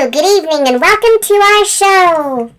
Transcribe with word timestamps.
Hello, 0.00 0.10
good 0.10 0.24
evening, 0.24 0.66
and 0.66 0.80
welcome 0.80 1.20
to 1.20 1.34
our 1.34 1.64
show. 1.66 2.50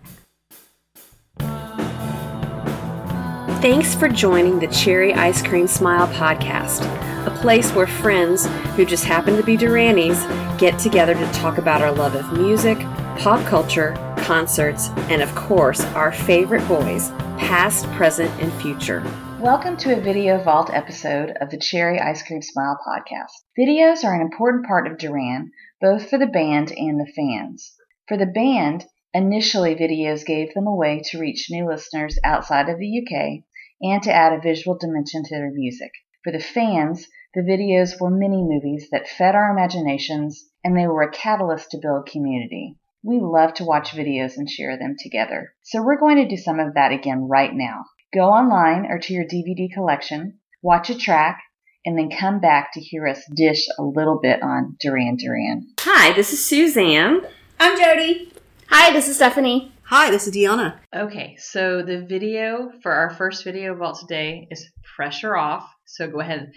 Thanks 3.59 3.95
for 3.95 4.07
joining 4.09 4.59
the 4.59 4.67
Cherry 4.67 5.11
Ice 5.15 5.41
Cream 5.41 5.65
Smile 5.65 6.05
podcast, 6.09 6.85
a 7.25 7.31
place 7.41 7.71
where 7.71 7.87
friends 7.87 8.45
who 8.75 8.85
just 8.85 9.05
happen 9.05 9.37
to 9.37 9.41
be 9.41 9.57
Durannies 9.57 10.23
get 10.59 10.77
together 10.77 11.15
to 11.15 11.31
talk 11.31 11.57
about 11.57 11.81
our 11.81 11.91
love 11.91 12.13
of 12.13 12.31
music, 12.31 12.77
pop 13.17 13.43
culture, 13.47 13.95
concerts, 14.17 14.89
and 15.09 15.23
of 15.23 15.33
course, 15.33 15.81
our 15.95 16.11
favorite 16.11 16.67
boys, 16.67 17.09
past, 17.39 17.87
present, 17.93 18.29
and 18.39 18.53
future. 18.61 19.01
Welcome 19.39 19.77
to 19.77 19.97
a 19.97 19.99
Video 19.99 20.37
Vault 20.43 20.69
episode 20.71 21.31
of 21.41 21.49
the 21.49 21.57
Cherry 21.57 21.99
Ice 21.99 22.21
Cream 22.21 22.43
Smile 22.43 22.77
podcast. 22.87 23.31
Videos 23.57 24.03
are 24.03 24.13
an 24.13 24.21
important 24.21 24.67
part 24.67 24.85
of 24.85 24.99
Duran, 24.99 25.49
both 25.81 26.09
for 26.09 26.19
the 26.19 26.27
band 26.27 26.71
and 26.77 26.99
the 26.99 27.11
fans. 27.11 27.75
For 28.07 28.15
the 28.15 28.27
band, 28.27 28.85
initially 29.13 29.75
videos 29.75 30.25
gave 30.25 30.53
them 30.53 30.67
a 30.67 30.75
way 30.75 31.01
to 31.05 31.19
reach 31.19 31.49
new 31.49 31.67
listeners 31.67 32.19
outside 32.23 32.69
of 32.69 32.77
the 32.77 33.01
UK 33.01 33.43
and 33.81 34.03
to 34.03 34.13
add 34.13 34.31
a 34.31 34.39
visual 34.39 34.77
dimension 34.77 35.23
to 35.23 35.35
their 35.35 35.51
music. 35.51 35.91
For 36.23 36.31
the 36.31 36.39
fans, 36.39 37.07
the 37.33 37.41
videos 37.41 37.99
were 37.99 38.11
mini 38.11 38.43
movies 38.43 38.89
that 38.91 39.07
fed 39.07 39.33
our 39.33 39.49
imaginations 39.49 40.49
and 40.63 40.77
they 40.77 40.85
were 40.85 41.01
a 41.01 41.11
catalyst 41.11 41.71
to 41.71 41.79
build 41.81 42.05
community. 42.05 42.77
We 43.03 43.19
love 43.19 43.55
to 43.55 43.65
watch 43.65 43.93
videos 43.93 44.37
and 44.37 44.47
share 44.47 44.77
them 44.77 44.95
together. 44.99 45.53
So 45.63 45.81
we're 45.81 45.99
going 45.99 46.17
to 46.17 46.27
do 46.27 46.37
some 46.37 46.59
of 46.59 46.75
that 46.75 46.91
again 46.91 47.27
right 47.27 47.53
now. 47.53 47.85
Go 48.13 48.29
online 48.29 48.85
or 48.85 48.99
to 48.99 49.13
your 49.13 49.25
DVD 49.25 49.73
collection, 49.73 50.39
watch 50.61 50.91
a 50.91 50.97
track, 50.97 51.41
and 51.85 51.97
then 51.97 52.09
come 52.09 52.39
back 52.39 52.73
to 52.73 52.79
hear 52.79 53.07
us 53.07 53.23
dish 53.35 53.65
a 53.79 53.83
little 53.83 54.19
bit 54.21 54.41
on 54.43 54.75
Duran 54.79 55.17
Duran. 55.17 55.67
Hi, 55.79 56.13
this 56.13 56.33
is 56.33 56.43
Suzanne. 56.45 57.21
I'm 57.59 57.77
Jody. 57.77 58.31
Hi, 58.69 58.93
this 58.93 59.07
is 59.07 59.15
Stephanie. 59.15 59.71
Hi, 59.83 60.09
this 60.11 60.27
is 60.27 60.33
Deanna. 60.35 60.79
Okay, 60.95 61.35
so 61.37 61.81
the 61.81 62.05
video 62.07 62.71
for 62.81 62.91
our 62.93 63.09
first 63.09 63.43
video 63.43 63.75
vault 63.75 63.99
today 63.99 64.47
is 64.49 64.65
Pressure 64.95 65.35
Off. 65.35 65.67
So 65.85 66.07
go 66.07 66.19
ahead, 66.21 66.51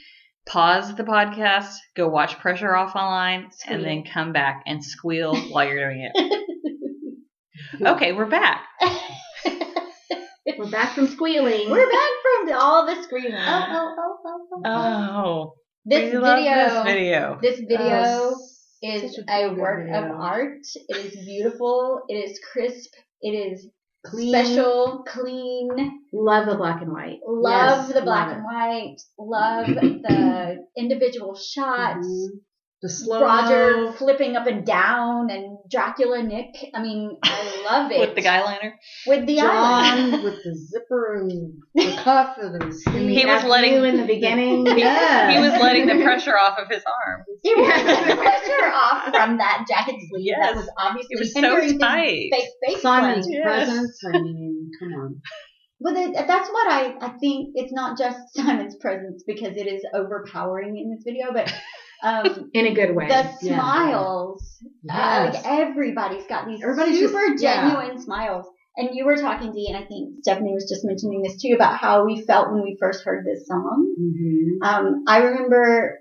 pause 0.46 0.94
the 0.94 1.02
podcast, 1.02 1.74
go 1.96 2.08
watch 2.08 2.38
Pressure 2.38 2.77
Off 2.77 2.94
online, 2.94 3.50
Squeal. 3.50 3.77
and 3.77 3.84
then 3.84 4.04
come 4.04 4.32
back 4.32 4.62
and 4.66 4.84
squeal 4.84 5.34
while 5.50 5.66
you're 5.66 5.88
doing 5.90 6.10
it. 6.14 6.40
Okay, 7.84 8.12
we're 8.12 8.27
back. 8.27 8.62
We're 10.58 10.70
back 10.70 10.94
from 10.94 11.06
squealing. 11.08 11.70
We're 11.70 11.91
back 11.91 12.10
from 12.22 12.47
the, 12.48 12.56
all 12.58 12.86
the 12.86 13.02
screaming. 13.02 13.34
Oh, 13.34 13.64
oh, 13.69 13.94
oh, 13.98 14.19
oh, 14.27 14.62
oh. 14.64 15.22
Oh, 15.24 15.55
this 15.84 16.12
we 16.12 16.19
love 16.19 16.38
video, 16.38 16.55
this 16.55 16.84
video. 16.84 17.38
this 17.42 17.61
video 17.61 18.02
Oh, 18.06 18.36
is 18.83 19.19
a, 19.19 19.22
a 19.33 19.48
good 19.50 19.58
work 19.58 19.88
of 19.91 20.05
art. 20.12 20.58
It 20.88 20.96
is 20.96 21.24
beautiful. 21.24 22.02
It 22.08 22.14
is 22.14 22.38
crisp. 22.52 22.92
It 23.20 23.30
is 23.30 23.66
Clean. 24.06 24.28
special, 24.30 25.05
clean. 25.08 26.00
Love 26.12 26.46
the 26.46 26.56
black 26.56 26.83
and 26.83 26.92
white. 26.92 27.18
Love 27.27 27.86
Yes, 27.86 27.94
the 27.94 28.02
black 28.02 28.28
love 28.28 28.36
and 28.36 28.44
white. 28.44 28.96
Love 29.18 29.66
the 29.66 30.64
individual 30.78 31.34
shots. 31.34 32.06
Mhm. 32.06 32.28
The 32.84 32.90
slow 32.90 33.22
Roger 33.22 33.92
flipping 33.92 34.36
up 34.36 34.46
and 34.46 34.62
down 34.66 35.30
and 35.30 35.56
Dracula 35.70 36.22
Nick. 36.22 36.54
I 36.74 36.82
mean, 36.82 37.16
I 37.22 37.62
love 37.64 37.90
it. 37.90 37.98
With 37.98 38.14
the 38.14 38.20
guy 38.20 38.42
liner. 38.44 38.74
With 39.06 39.27
the 39.27 39.38
eyeliner. 39.38 40.10
John 40.10 40.22
with 40.24 40.44
the 40.44 40.54
zipper 40.54 41.14
and 41.14 41.55
the 41.74 41.96
cuff 42.02 42.36
and 42.36 42.60
the 42.60 42.70
sleeve. 42.74 43.08
He 43.20 43.24
was 43.24 43.42
letting- 43.44 43.72
you 43.72 43.84
in 43.84 43.96
the 43.96 44.05
beginning. 44.05 44.66
Yeah. 44.77 45.30
He 45.32 45.38
was 45.38 45.58
letting 45.62 45.86
the 45.86 46.05
pressure 46.05 46.36
off 46.36 46.58
of 46.58 46.68
his 46.68 46.82
arm. 46.84 47.24
It 47.42 47.56
was 47.56 48.06
the 48.06 48.16
pressure 48.16 48.70
off 48.74 49.05
from 49.14 49.38
that 49.38 49.64
jacket 49.66 49.94
sleeve 50.10 50.34
that 50.42 50.55
was 50.55 50.68
obviously 50.78 51.08
It 51.12 51.20
was 51.20 51.32
so 51.32 51.78
tight. 51.78 52.28
fake 52.32 52.48
face 52.66 52.82
Simon's. 52.82 53.27
Yes. 53.30 53.44
presence. 53.44 53.98
I 54.06 54.18
mean, 54.20 54.70
come 54.78 54.92
on. 54.92 55.20
But 55.80 55.96
it, 55.96 56.14
that's 56.27 56.50
what 56.50 56.70
I, 56.70 56.94
I 57.00 57.08
think 57.18 57.52
it's 57.55 57.72
not 57.72 57.96
just 57.96 58.18
Simon's 58.34 58.77
presence 58.77 59.24
because 59.27 59.56
it 59.56 59.66
is 59.66 59.83
overpowering 59.95 60.77
in 60.77 60.90
this 60.90 61.02
video, 61.02 61.33
but 61.33 61.51
um, 62.04 62.50
in 62.54 62.66
a 62.66 62.74
good 62.74 62.94
way. 62.94 63.08
the 63.08 63.28
Yeah. 63.42 63.56
smiles. 63.58 64.58
Uh, 64.90 65.30
like 65.32 65.44
everybody's 65.46 66.26
got 66.26 66.46
these 66.46 66.62
Everybody's 66.62 66.98
super 66.98 67.30
just- 67.32 67.42
yeah. 67.42 67.70
genuine 67.70 68.00
smiles. 68.00 68.46
And 68.76 68.90
you 68.92 69.04
were 69.06 69.16
talking, 69.16 69.52
Dee, 69.52 69.68
and 69.72 69.76
I 69.76 69.86
think 69.86 70.14
Stephanie 70.22 70.52
was 70.52 70.68
just 70.68 70.84
mentioning 70.84 71.22
this 71.22 71.40
too 71.40 71.52
about 71.54 71.76
how 71.78 72.04
we 72.04 72.24
felt 72.26 72.50
when 72.50 72.62
we 72.62 72.76
first 72.80 73.04
heard 73.04 73.24
this 73.24 73.46
song. 73.46 73.94
hmm 73.96 74.66
Um, 74.66 75.04
I 75.06 75.18
remember 75.18 75.98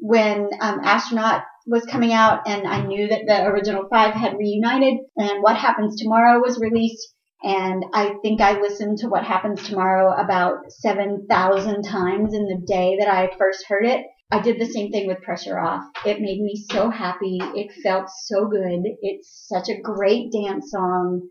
when 0.00 0.48
um, 0.60 0.80
Astronaut 0.82 1.42
was 1.66 1.84
coming 1.84 2.12
out, 2.14 2.40
and 2.46 2.66
I 2.66 2.80
knew 2.86 3.08
that 3.08 3.22
the 3.26 3.44
original 3.44 3.84
five 3.90 4.14
had 4.14 4.38
reunited, 4.38 4.94
and 5.18 5.42
What 5.42 5.56
Happens 5.56 6.00
Tomorrow 6.00 6.40
was 6.40 6.58
released. 6.58 7.12
And 7.42 7.84
I 7.92 8.14
think 8.22 8.40
I 8.40 8.58
listened 8.58 8.98
to 8.98 9.08
What 9.08 9.22
Happens 9.24 9.62
Tomorrow 9.68 10.14
about 10.18 10.54
7,000 10.70 11.82
times 11.82 12.32
in 12.32 12.46
the 12.46 12.62
day 12.66 12.96
that 13.00 13.08
I 13.08 13.28
first 13.38 13.66
heard 13.68 13.84
it. 13.84 14.00
I 14.30 14.40
did 14.40 14.58
the 14.58 14.66
same 14.66 14.90
thing 14.90 15.06
with 15.06 15.22
Pressure 15.22 15.58
Off. 15.58 15.84
It 16.04 16.20
made 16.20 16.40
me 16.40 16.64
so 16.70 16.90
happy. 16.90 17.38
It 17.40 17.72
felt 17.82 18.08
so 18.24 18.46
good. 18.46 18.82
It's 19.00 19.46
such 19.48 19.68
a 19.68 19.80
great 19.80 20.32
dance 20.32 20.70
song. 20.70 21.28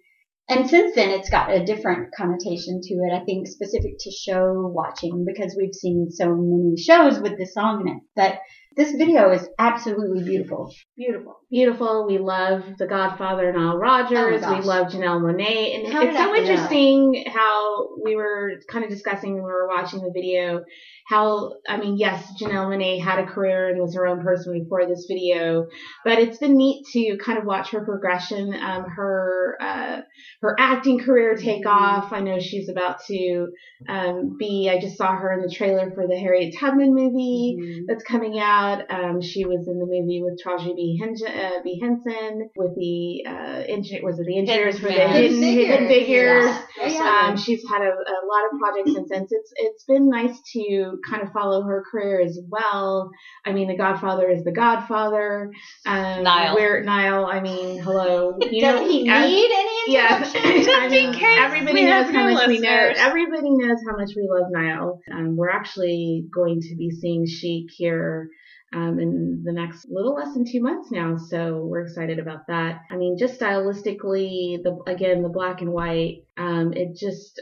And 0.50 0.70
since 0.70 0.94
then, 0.96 1.10
it's 1.10 1.30
got 1.30 1.52
a 1.52 1.66
different 1.66 2.14
connotation 2.16 2.82
to 2.82 2.94
it. 2.96 3.14
I 3.14 3.24
think 3.24 3.48
specific 3.48 3.94
to 4.00 4.12
show 4.12 4.72
watching 4.74 5.26
because 5.26 5.56
we've 5.58 5.74
seen 5.74 6.10
so 6.12 6.36
many 6.36 6.78
shows 6.78 7.20
with 7.20 7.38
this 7.38 7.54
song 7.54 7.82
in 7.82 7.96
it. 7.96 8.04
But 8.16 8.40
this 8.76 8.92
video 8.92 9.32
is 9.32 9.48
absolutely 9.60 10.24
beautiful. 10.24 10.74
Beautiful. 10.98 11.36
Beautiful. 11.50 12.08
We 12.08 12.18
love 12.18 12.64
The 12.78 12.88
Godfather, 12.88 13.52
Nile 13.52 13.78
Rodgers. 13.78 14.42
Oh, 14.44 14.56
we 14.56 14.62
love 14.62 14.88
Janelle 14.88 15.22
Monáe. 15.22 15.76
And 15.76 15.94
How 15.94 16.02
it's 16.04 16.18
so 16.18 16.36
interesting 16.36 17.26
how 17.28 17.90
we 18.04 18.16
were 18.16 18.54
kind 18.70 18.84
of 18.84 18.90
discussing 18.90 19.34
when 19.34 19.44
we 19.44 19.50
were 19.50 19.68
watching 19.68 20.02
the 20.02 20.12
video 20.14 20.62
how, 21.06 21.52
I 21.68 21.78
mean, 21.78 21.98
yes, 21.98 22.32
Janelle 22.40 22.68
Monáe 22.68 23.02
had 23.02 23.20
a 23.20 23.26
career 23.26 23.70
and 23.70 23.82
was 23.82 23.94
her 23.96 24.08
own 24.08 24.24
person 24.24 24.54
before 24.54 24.86
this 24.86 25.06
video, 25.06 25.68
but 26.06 26.18
it's 26.18 26.38
been 26.38 26.56
neat 26.56 26.86
to 26.94 27.18
kind 27.18 27.38
of 27.38 27.46
watch 27.46 27.72
her 27.72 27.84
progression, 27.84 28.54
um, 28.54 28.86
her, 28.86 29.58
uh, 29.60 30.02
her 30.42 30.56
acting 30.58 31.00
career 31.00 31.36
take 31.36 31.66
off. 31.66 32.14
I 32.14 32.22
know 32.22 32.40
she's 32.40 32.70
about 32.70 33.04
to, 33.08 33.48
um, 33.90 34.38
be, 34.40 34.70
I 34.72 34.80
just 34.80 34.98
saw 34.98 35.14
her 35.14 35.34
in 35.34 35.42
the 35.42 35.54
trailer 35.54 35.92
for 35.92 36.08
the 36.08 36.18
Harriet 36.18 36.56
Tubman 36.58 36.96
movie 36.96 37.58
Mhm. 37.62 37.82
that's 37.88 38.04
coming 38.04 38.40
out. 38.40 38.63
Um, 38.90 39.22
she 39.22 39.46
was 39.46 39.68
in 39.68 39.80
the 39.80 39.86
movie 39.86 40.22
with 40.24 40.40
Taraji 40.44 40.76
P. 40.76 40.98
Henson, 41.00 41.28
uh, 41.28 41.60
B. 41.64 41.80
Henson 41.82 42.50
with 42.56 42.76
the 42.76 43.24
uh, 43.28 43.64
engineer. 43.68 44.02
Was 44.04 44.20
it 44.20 44.26
the 44.28 44.38
engineers 44.40 44.80
for 44.80 44.88
the 44.88 45.08
Hidden, 45.08 45.42
Hidden 45.42 45.88
Figures? 45.88 46.46
Yeah. 46.46 46.66
Oh, 46.82 46.88
yeah. 46.88 47.28
Um, 47.30 47.38
she's 47.38 47.62
had 47.70 47.82
a, 47.82 47.90
a 47.90 48.20
lot 48.26 48.44
of 48.52 48.60
projects 48.60 48.94
since 48.94 49.10
then. 49.10 49.26
It's 49.30 49.54
it's 49.56 49.84
been 49.86 50.10
nice 50.10 50.40
to 50.54 50.98
kind 51.10 51.22
of 51.22 51.32
follow 51.32 51.64
her 51.64 51.84
career 51.90 52.22
as 52.22 52.40
well. 52.50 53.10
I 53.46 53.52
mean, 53.54 53.68
The 53.68 53.78
Godfather 53.78 54.30
is 54.30 54.44
The 54.44 54.52
Godfather. 54.52 55.50
Um, 55.86 56.24
Nile. 56.24 56.56
Where 56.56 56.84
Nile? 56.84 57.26
I 57.26 57.42
mean, 57.42 57.80
hello. 57.80 58.38
You 58.42 58.62
Does 58.62 58.82
know, 58.82 58.88
he 58.90 59.10
as- 59.10 59.30
need 59.30 59.52
any 59.52 59.94
yeah, 59.94 60.18
introduction? 60.18 60.74
I 60.76 60.88
mean, 60.90 61.14
case 61.14 61.38
everybody 61.40 61.84
we 61.84 61.90
knows 61.90 62.10
how 62.12 62.28
new 62.28 62.34
much 62.34 62.48
we 62.48 62.60
know. 62.60 62.92
Everybody 62.96 63.50
knows 63.52 63.78
how 63.88 63.96
much 63.98 64.12
we 64.16 64.28
love 64.30 64.48
Nile. 64.52 65.00
Um, 65.12 65.36
we're 65.36 65.50
actually 65.50 66.26
going 66.34 66.60
to 66.62 66.76
be 66.76 66.90
seeing 66.92 67.26
Chic 67.26 67.66
here 67.70 68.28
um, 68.74 69.00
in 69.00 69.42
the 69.44 69.54
next 69.54 69.88
little 69.90 70.16
less 70.16 70.34
than 70.34 70.46
two 70.50 70.62
months 70.62 70.90
now, 70.92 71.18
so 71.18 71.66
we're 71.66 71.82
excited 71.82 72.20
about 72.20 72.48
that. 72.48 72.82
I 72.92 72.98
mean, 72.98 73.18
just 73.18 73.40
stylistically, 73.40 74.62
the 74.64 74.78
again 74.88 75.22
the 75.22 75.30
black 75.30 75.62
and 75.62 75.72
white, 75.72 76.24
um, 76.38 76.74
it 76.74 76.96
just 76.96 77.40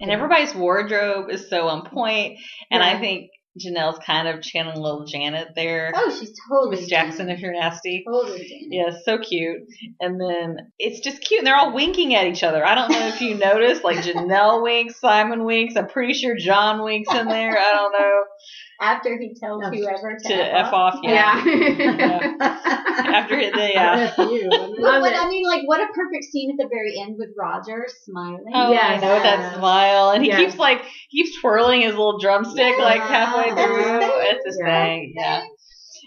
And 0.00 0.10
everybody's 0.10 0.54
wardrobe 0.54 1.30
is 1.30 1.48
so 1.48 1.68
on 1.68 1.88
point. 1.88 2.38
And 2.70 2.82
I 2.82 2.98
think 3.00 3.30
Janelle's 3.58 3.98
kind 4.04 4.28
of 4.28 4.42
channeling 4.42 4.80
little 4.80 5.04
Janet 5.04 5.48
there. 5.56 5.92
Oh, 5.94 6.16
she's 6.16 6.32
totally 6.48 6.76
Miss 6.76 6.88
Jackson, 6.88 7.28
if 7.30 7.40
you're 7.40 7.52
nasty. 7.52 8.04
Totally 8.06 8.38
Janet. 8.38 8.68
Yeah, 8.70 8.90
so 9.04 9.18
cute. 9.18 9.62
And 10.00 10.20
then 10.20 10.72
it's 10.78 11.00
just 11.00 11.20
cute. 11.20 11.40
And 11.40 11.46
they're 11.46 11.56
all 11.56 11.74
winking 11.74 12.14
at 12.14 12.26
each 12.26 12.42
other. 12.42 12.64
I 12.64 12.74
don't 12.74 12.90
know 12.90 13.08
if 13.08 13.20
you 13.20 13.34
noticed, 13.38 13.84
like 13.84 13.98
Janelle 13.98 14.62
winks, 14.62 15.00
Simon 15.00 15.44
winks. 15.44 15.76
I'm 15.76 15.88
pretty 15.88 16.14
sure 16.14 16.36
John 16.36 16.82
winks 16.82 17.12
in 17.12 17.26
there. 17.26 17.58
I 17.58 17.72
don't 17.72 17.92
know. 17.92 18.22
After 18.80 19.18
he 19.18 19.34
tells 19.34 19.62
Yeah. 19.64 19.70
whoever 19.70 20.16
to, 20.22 20.28
To 20.28 20.34
F 20.58 20.72
off, 20.72 21.00
yeah. 21.02 21.44
yeah. 21.44 22.36
After 22.40 23.36
it, 23.36 23.52
they, 23.54 23.72
yeah. 23.74 23.96
That's 23.96 24.18
you. 24.18 24.48
But 24.50 25.00
what. 25.00 25.14
I 25.14 25.28
mean, 25.28 25.44
like, 25.46 25.62
what 25.66 25.80
a 25.80 25.86
perfect 25.92 26.24
scene 26.30 26.52
at 26.52 26.56
the 26.58 26.68
very 26.68 26.94
end 27.00 27.16
with 27.18 27.30
Roger 27.36 27.86
smiling. 28.04 28.44
Oh, 28.54 28.70
Yes. 28.72 29.02
I 29.02 29.06
know 29.06 29.20
that 29.22 29.56
smile, 29.56 30.10
and 30.10 30.22
he 30.22 30.28
Yes. 30.30 30.40
keeps 30.40 30.56
like 30.58 30.82
keeps 31.10 31.40
twirling 31.40 31.80
his 31.80 31.90
little 31.90 32.18
drumstick 32.20 32.78
like 32.78 33.00
halfway 33.00 33.50
through. 33.50 33.82
thing. 33.82 34.10
It's 34.12 34.46
his 34.46 34.60
Yeah. 34.64 34.84
thing, 34.84 35.12
yeah. 35.16 35.42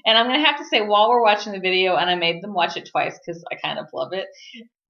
And 0.05 0.17
I'm 0.17 0.27
gonna 0.27 0.45
have 0.45 0.57
to 0.59 0.65
say, 0.65 0.81
while 0.81 1.09
we're 1.09 1.21
watching 1.23 1.51
the 1.51 1.59
video, 1.59 1.95
and 1.97 2.09
I 2.09 2.15
made 2.15 2.41
them 2.41 2.53
watch 2.53 2.77
it 2.77 2.87
twice 2.89 3.19
because 3.19 3.43
I 3.51 3.55
kind 3.55 3.79
of 3.79 3.87
love 3.93 4.13
it. 4.13 4.27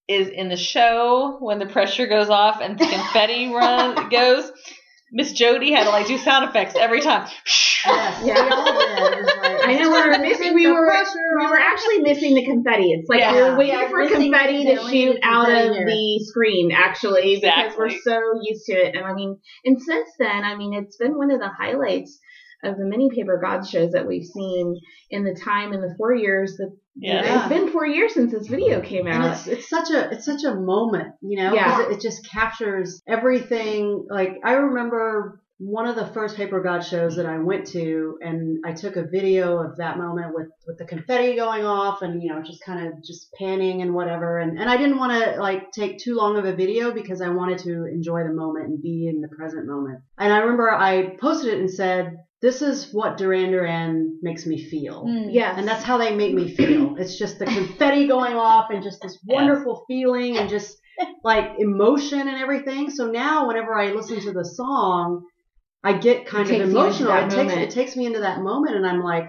Is 0.07 0.27
in 0.29 0.49
the 0.49 0.57
show 0.57 1.37
when 1.39 1.57
the 1.59 1.65
pressure 1.65 2.05
goes 2.05 2.29
off 2.29 2.59
and 2.61 2.77
the 2.77 2.85
confetti 2.85 3.51
run 3.53 4.09
goes. 4.11 4.51
Miss 5.13 5.33
Jody 5.33 5.73
had 5.73 5.83
to 5.83 5.89
like 5.89 6.07
do 6.07 6.17
sound 6.17 6.49
effects 6.49 6.75
every 6.79 7.01
time. 7.01 7.27
Yes, 7.85 8.21
Yeah. 8.25 8.43
we 8.45 8.49
all 8.49 8.65
did. 8.65 9.13
It 9.13 9.21
was 9.21 9.25
like, 9.25 9.61
I 9.67 9.73
I 9.73 9.79
know 9.79 9.89
we 9.91 10.01
were 10.09 10.19
missing. 10.19 10.53
We 10.53 10.65
The 10.65 10.73
were 10.73 10.87
we 11.39 11.45
were 11.47 11.59
actually 11.59 11.99
missing 11.99 12.35
the 12.35 12.45
confetti. 12.45 12.91
It's 12.91 13.09
like 13.09 13.19
Yeah. 13.19 13.33
we 13.35 13.41
were 13.51 13.57
waiting 13.57 13.75
Yeah, 13.75 13.89
for 13.89 14.07
confetti 14.07 14.63
to 14.65 14.75
shoot 14.89 15.17
out 15.23 15.51
of 15.51 15.75
here. 15.75 15.85
the 15.85 16.19
screen, 16.23 16.71
actually, 16.71 17.39
because 17.41 17.75
we're 17.77 17.89
so 17.89 18.19
used 18.41 18.65
to 18.67 18.73
it. 18.73 18.95
And 18.95 19.05
I 19.05 19.13
mean, 19.13 19.37
and 19.65 19.81
since 19.81 20.07
then, 20.17 20.43
I 20.43 20.55
mean, 20.55 20.73
it's 20.73 20.95
been 20.97 21.17
one 21.17 21.31
of 21.31 21.39
the 21.39 21.49
highlights 21.49 22.17
of 22.63 22.77
the 22.77 22.85
many 22.85 23.09
paper 23.09 23.39
gods 23.43 23.69
shows 23.69 23.91
that 23.93 24.07
we've 24.07 24.23
seen 24.25 24.75
in 25.09 25.23
the 25.23 25.33
time 25.33 25.73
in 25.73 25.81
the 25.81 25.93
four 25.97 26.13
years 26.15 26.55
that 26.57 26.71
Yeah. 26.95 27.39
it's 27.39 27.49
been 27.49 27.71
four 27.71 27.85
years 27.85 28.13
since 28.13 28.31
this 28.31 28.47
video 28.47 28.81
came 28.81 29.07
and 29.07 29.23
out. 29.23 29.31
it's 29.31 29.47
it's 29.47 29.69
such 29.69 29.89
a 29.91 30.11
it's 30.11 30.25
such 30.25 30.43
a 30.43 30.55
moment, 30.55 31.13
you 31.21 31.41
know, 31.41 31.53
Yeah. 31.53 31.65
'cause 31.77 31.85
it, 31.87 31.91
it 31.93 32.01
just 32.01 32.29
captures 32.29 33.01
everything. 33.07 34.05
Like 34.09 34.39
I 34.43 34.53
remember 34.53 35.39
one 35.63 35.87
of 35.87 35.95
the 35.95 36.07
first 36.07 36.37
Paper 36.37 36.59
God 36.63 36.79
shows 36.83 37.17
that 37.17 37.27
I 37.27 37.37
went 37.37 37.67
to, 37.67 38.17
and 38.19 38.63
I 38.65 38.73
took 38.73 38.95
a 38.95 39.03
video 39.03 39.59
of 39.59 39.77
that 39.77 39.97
moment 39.99 40.33
with 40.33 40.47
with 40.67 40.77
the 40.79 40.85
confetti 40.85 41.35
going 41.35 41.65
off, 41.65 42.01
and 42.01 42.21
you 42.21 42.33
know, 42.33 42.41
just 42.41 42.63
kind 42.65 42.87
of 42.87 42.93
just 43.03 43.31
panning 43.39 43.81
and 43.83 43.93
whatever. 43.93 44.39
And 44.39 44.59
and 44.59 44.67
I 44.69 44.75
didn't 44.77 44.97
want 44.97 45.23
to 45.23 45.39
like 45.39 45.71
take 45.71 45.99
too 45.99 46.15
long 46.15 46.37
of 46.37 46.45
a 46.45 46.55
video 46.55 46.91
because 46.91 47.21
I 47.21 47.29
wanted 47.29 47.59
to 47.59 47.85
enjoy 47.85 48.23
the 48.23 48.33
moment 48.33 48.67
and 48.69 48.81
be 48.81 49.07
in 49.07 49.21
the 49.21 49.27
present 49.29 49.67
moment. 49.67 49.99
And 50.17 50.33
I 50.33 50.39
remember 50.39 50.71
I 50.71 51.15
posted 51.21 51.53
it 51.53 51.59
and 51.59 51.69
said. 51.69 52.17
This 52.41 52.63
is 52.63 52.91
what 52.91 53.17
Duran 53.17 53.51
Duran 53.51 54.17
makes 54.21 54.47
me 54.47 54.63
feel. 54.63 55.05
Mm. 55.05 55.27
yes, 55.31 55.55
And 55.57 55.67
that's 55.67 55.83
how 55.83 55.97
they 55.97 56.15
make 56.15 56.33
me 56.33 56.53
feel. 56.55 56.95
It's 56.99 57.17
just 57.17 57.39
the 57.39 57.45
confetti 57.45 58.07
going 58.07 58.35
off 58.35 58.71
and 58.71 58.83
just 58.83 59.01
this 59.01 59.19
wonderful 59.23 59.85
feeling 59.87 60.37
and 60.37 60.49
just 60.49 60.77
like 61.23 61.45
emotion 61.59 62.19
and 62.19 62.37
everything. 62.37 62.89
So 62.89 63.11
now 63.11 63.47
whenever 63.47 63.77
I 63.77 63.91
listen 63.91 64.21
to 64.21 64.31
the 64.31 64.45
song, 64.45 65.23
I 65.83 65.93
get 65.93 66.25
kind 66.25 66.49
It 66.49 66.53
of 66.53 66.57
takes 66.57 66.73
you 66.73 66.79
into 66.79 66.79
emotional. 66.79 67.11
It 67.11 67.29
takes 67.29 67.53
it 67.53 67.69
takes 67.69 67.95
me 67.95 68.05
into 68.07 68.19
that 68.21 68.41
moment 68.41 68.75
and 68.75 68.85
I'm 68.85 69.01
like, 69.01 69.25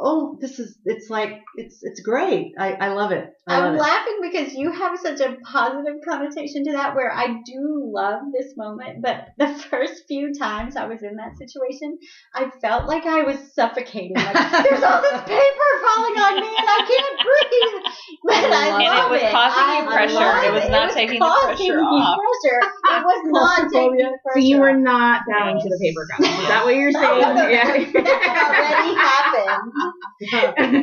oh, 0.00 0.36
this 0.40 0.58
is 0.58 0.78
it's 0.84 1.10
like 1.10 1.40
it's 1.56 1.78
it's 1.82 2.00
great. 2.00 2.52
I, 2.58 2.72
I 2.74 2.88
love 2.94 3.12
it. 3.12 3.28
I 3.46 3.58
love 3.58 3.68
I'm 3.70 3.74
it. 3.76 3.80
laughing 3.80 4.18
because 4.22 4.52
you 4.54 4.70
have 4.72 4.98
such 4.98 5.20
a 5.20 5.36
positive 5.50 5.94
connotation 6.06 6.64
to 6.64 6.72
that 6.72 6.94
where 6.94 7.12
I 7.12 7.26
do 7.44 7.90
love 7.92 8.20
this 8.32 8.52
moment, 8.56 9.02
but 9.02 9.26
the 9.38 9.48
first 9.70 10.04
few 10.06 10.32
times 10.38 10.76
I 10.76 10.86
was 10.86 11.02
in 11.02 11.16
that 11.16 11.36
situation, 11.38 11.98
I 12.34 12.50
felt 12.60 12.86
like 12.86 13.06
I 13.06 13.22
was 13.22 13.38
suffocating. 13.54 14.14
Like, 14.16 14.34
there's 14.64 14.82
all 14.82 15.00
this 15.02 15.20
paper 15.22 15.70
falling 15.82 16.16
on 16.20 16.34
me 16.40 16.48
and 16.48 16.68
I 16.68 16.80
can't 16.86 17.18
breathe. 17.20 17.92
But 18.24 18.34
I 18.34 18.68
love 18.68 18.80
And 18.80 18.82
it 18.82 18.90
love 18.90 19.10
was 19.10 19.20
causing 19.32 19.64
I 19.64 19.78
you 19.80 19.88
pressure. 19.88 20.14
love 20.14 20.44
It 20.44 20.52
was 20.52 20.68
not 20.68 20.90
taking 20.92 21.18
the 21.20 21.24
pressure 21.24 21.80
off. 21.80 22.18
Pressure. 22.18 22.60
It 22.60 23.04
was 23.04 23.20
not 23.32 23.58
taking 23.72 23.96
the 23.96 24.04
so 24.04 24.16
pressure. 24.24 24.44
you 24.46 24.60
were 24.60 24.76
not 24.76 25.22
bowing 25.28 25.56
to 25.56 25.68
the 25.68 25.78
paper 25.80 26.04
gods. 26.12 26.28
Is 26.28 26.48
that 26.48 26.64
what 26.64 26.74
you're 26.76 26.92
saying? 26.92 27.20
That 27.20 28.36
already 28.36 28.94
happened. 28.94 29.87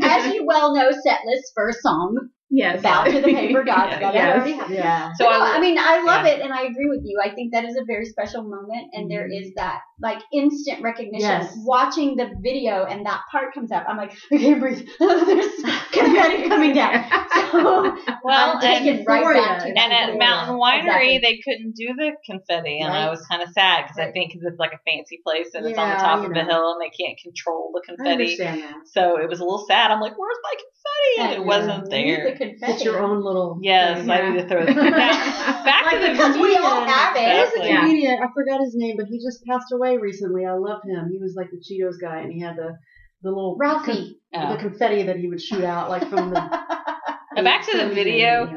As 0.04 0.34
you 0.34 0.46
well 0.46 0.76
know, 0.76 0.90
Setlist 0.90 1.52
first 1.56 1.82
song, 1.82 2.30
yes. 2.50 2.82
Bow 2.82 3.04
to 3.04 3.12
the 3.22 3.22
Paper 3.22 3.64
Gods. 3.66 3.98
Yeah, 4.00 4.12
yes. 4.14 4.36
already 4.38 4.74
yeah. 4.74 5.12
So 5.20 5.26
So 5.26 5.30
I, 5.30 5.56
I, 5.56 5.60
mean, 5.60 5.78
I 5.80 6.04
love 6.04 6.26
yeah. 6.26 6.34
it, 6.34 6.42
and 6.42 6.54
I 6.54 6.64
agree 6.64 6.88
with 6.90 7.02
you. 7.04 7.20
I 7.24 7.34
think 7.34 7.54
that 7.54 7.66
is 7.66 7.76
a 7.76 7.84
very 7.86 8.06
special 8.06 8.44
moment, 8.44 8.88
and 8.94 9.10
there 9.10 9.28
Mhm. 9.28 9.42
is 9.42 9.52
that 9.56 9.80
like 10.02 10.22
instant 10.34 10.82
recognition. 10.82 11.30
Yes. 11.30 11.54
Watching 11.66 12.16
the 12.16 12.30
video 12.42 12.84
and 12.86 13.06
that 13.06 13.22
part 13.32 13.54
comes 13.54 13.72
up, 13.72 13.86
I'm 13.88 13.98
like, 13.98 14.12
I 14.32 14.38
can't 14.38 14.60
breathe. 14.60 14.86
There's 15.00 15.54
confetti 15.92 16.48
coming 16.50 16.74
down. 16.74 17.06
So 17.34 17.45
well, 18.24 18.58
I'm 18.60 18.64
and, 18.64 19.06
right 19.08 19.34
back 19.36 19.60
to 19.60 19.68
and 19.68 19.78
at. 19.78 20.18
Mountain 20.18 20.56
Winery, 20.58 21.16
Exactly. 21.16 21.20
they 21.20 21.38
couldn't 21.44 21.76
do 21.76 21.94
the 21.96 22.12
confetti, 22.26 22.80
and 22.80 22.92
I 22.94 23.10
was 23.10 23.26
kind 23.28 23.42
of 23.42 23.50
sad 23.50 23.84
because 23.84 23.98
I 24.00 24.12
think 24.12 24.32
think 24.32 24.34
'cause 24.34 24.44
it's 24.52 24.60
like 24.60 24.72
a 24.74 24.80
fancy 24.90 25.20
place 25.26 25.54
and 25.54 25.66
it's 25.66 25.78
on 25.78 25.90
the 25.90 25.96
top 25.96 26.20
you 26.20 26.26
of 26.26 26.32
a 26.32 26.36
know. 26.36 26.46
hill 26.50 26.72
and 26.74 26.82
they 26.82 26.90
can't 26.90 27.18
control 27.22 27.72
the 27.74 27.82
I 27.84 27.86
confetti. 27.96 28.12
understand 28.40 28.62
that. 28.64 28.88
So 28.88 29.18
it 29.20 29.28
was 29.30 29.40
a 29.40 29.44
little 29.44 29.66
sad. 29.68 29.92
I'm 29.92 30.00
like, 30.00 30.18
where's 30.18 30.38
my 30.42 30.54
confetti? 30.56 31.22
And 31.22 31.32
it 31.34 31.38
And 31.40 31.46
wasn't 31.48 31.84
The 31.86 31.90
there. 31.92 32.36
confetti. 32.36 32.72
It's 32.74 32.84
your 32.86 33.00
own 33.04 33.22
little 33.22 33.60
Yes, 33.62 34.00
thing. 34.00 34.10
I 34.10 34.30
need 34.30 34.40
to 34.42 34.48
throw 34.48 34.62
the 34.66 34.74
confetti. 34.74 34.96
back 34.96 35.92
to 35.92 36.00
the 36.00 36.10
because 36.12 36.38
we 36.38 36.56
all 36.56 36.86
have 36.86 37.16
it. 37.16 37.20
There's 37.20 37.54
a 37.54 37.76
comedian, 37.82 38.18
I 38.24 38.28
forgot 38.34 38.62
his 38.62 38.74
name, 38.76 38.96
but 38.98 39.08
he 39.08 39.20
just 39.20 39.44
passed 39.46 39.72
away 39.74 39.98
recently. 39.98 40.46
I 40.46 40.54
love 40.54 40.82
him. 40.84 41.10
He 41.12 41.20
was 41.20 41.34
like 41.36 41.50
the 41.52 41.58
Cheetos 41.60 42.00
guy, 42.02 42.20
and 42.22 42.32
he 42.32 42.40
had 42.40 42.56
the 42.56 42.78
the 43.22 43.30
little 43.30 43.56
Ralphie. 43.60 44.20
Oh. 44.36 44.52
the 44.54 44.58
confetti 44.60 45.04
that 45.04 45.18
he 45.18 45.28
would 45.30 45.42
shoot 45.42 45.64
out 45.64 45.90
like 45.90 46.08
from 46.10 46.30
the. 46.32 46.40
Now, 47.36 47.44
back 47.44 47.66
to 47.70 47.78
the 47.78 47.90
video. 47.94 48.50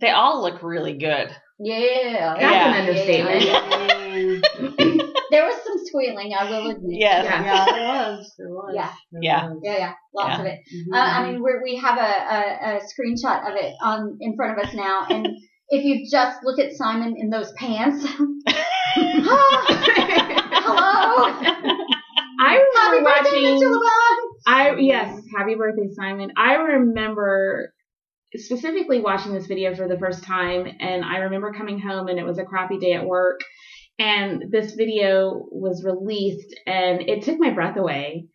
They 0.00 0.10
all 0.10 0.42
look 0.42 0.62
really 0.62 0.94
good. 0.98 1.34
Yeah, 1.58 2.34
That's 2.38 2.40
Yeah. 2.40 2.74
an 2.74 2.80
understatement. 2.80 3.42
Yeah, 3.44 3.60
There 5.30 5.44
was 5.46 5.54
some 5.64 5.78
squealing, 5.86 6.32
I 6.38 6.44
will 6.50 6.70
admit. 6.70 7.00
Yes. 7.00 7.24
Yeah. 7.24 7.44
yeah, 7.44 7.64
there 7.72 7.88
was. 7.88 8.34
There 8.36 8.48
was. 8.50 8.72
Yeah. 8.74 8.90
There 9.12 9.22
Yeah. 9.22 9.46
was. 9.48 9.58
Yeah, 9.62 9.78
yeah, 9.78 9.92
lots 10.14 10.28
Yeah. 10.28 10.40
of 10.40 10.46
it. 10.46 10.58
Mhm. 10.74 10.94
Uh, 10.94 10.98
I 11.00 11.22
mean, 11.30 11.40
we're, 11.42 11.62
we 11.62 11.76
have 11.76 11.98
a, 11.98 12.02
a, 12.02 12.76
a 12.76 12.80
screenshot 12.80 13.48
of 13.50 13.56
it 13.56 13.74
on 13.82 14.16
in 14.20 14.34
front 14.36 14.58
of 14.58 14.64
us 14.66 14.74
now, 14.74 15.06
and 15.08 15.26
if 15.68 15.84
you 15.84 16.06
just 16.10 16.42
look 16.44 16.58
at 16.58 16.72
Simon 16.72 17.14
in 17.16 17.30
those 17.30 17.50
pants, 17.52 18.04
hello, 18.06 18.16
I 22.40 22.58
happy 22.74 22.96
remember 22.98 23.10
birthday, 23.10 23.42
watching. 23.42 23.62
Mr. 23.62 23.70
Le 23.70 23.78
Bon. 23.78 24.18
I 24.46 24.74
yes, 24.80 25.20
happy 25.36 25.54
birthday, 25.54 25.88
Simon. 25.94 26.32
I 26.36 26.54
remember 26.56 27.72
specifically 28.36 29.00
watching 29.00 29.32
this 29.32 29.46
video 29.46 29.74
for 29.74 29.88
the 29.88 29.98
first 29.98 30.24
time, 30.24 30.66
and 30.80 31.04
I 31.04 31.18
remember 31.18 31.52
coming 31.52 31.78
home 31.78 32.08
and 32.08 32.18
it 32.18 32.24
was 32.24 32.38
a 32.38 32.44
crappy 32.44 32.78
day 32.78 32.92
at 32.92 33.06
work, 33.06 33.40
and 33.98 34.44
this 34.50 34.72
video 34.74 35.46
was 35.50 35.84
released, 35.84 36.54
and 36.66 37.02
it 37.08 37.22
took 37.22 37.38
my 37.38 37.50
breath 37.50 37.76
away, 37.76 38.26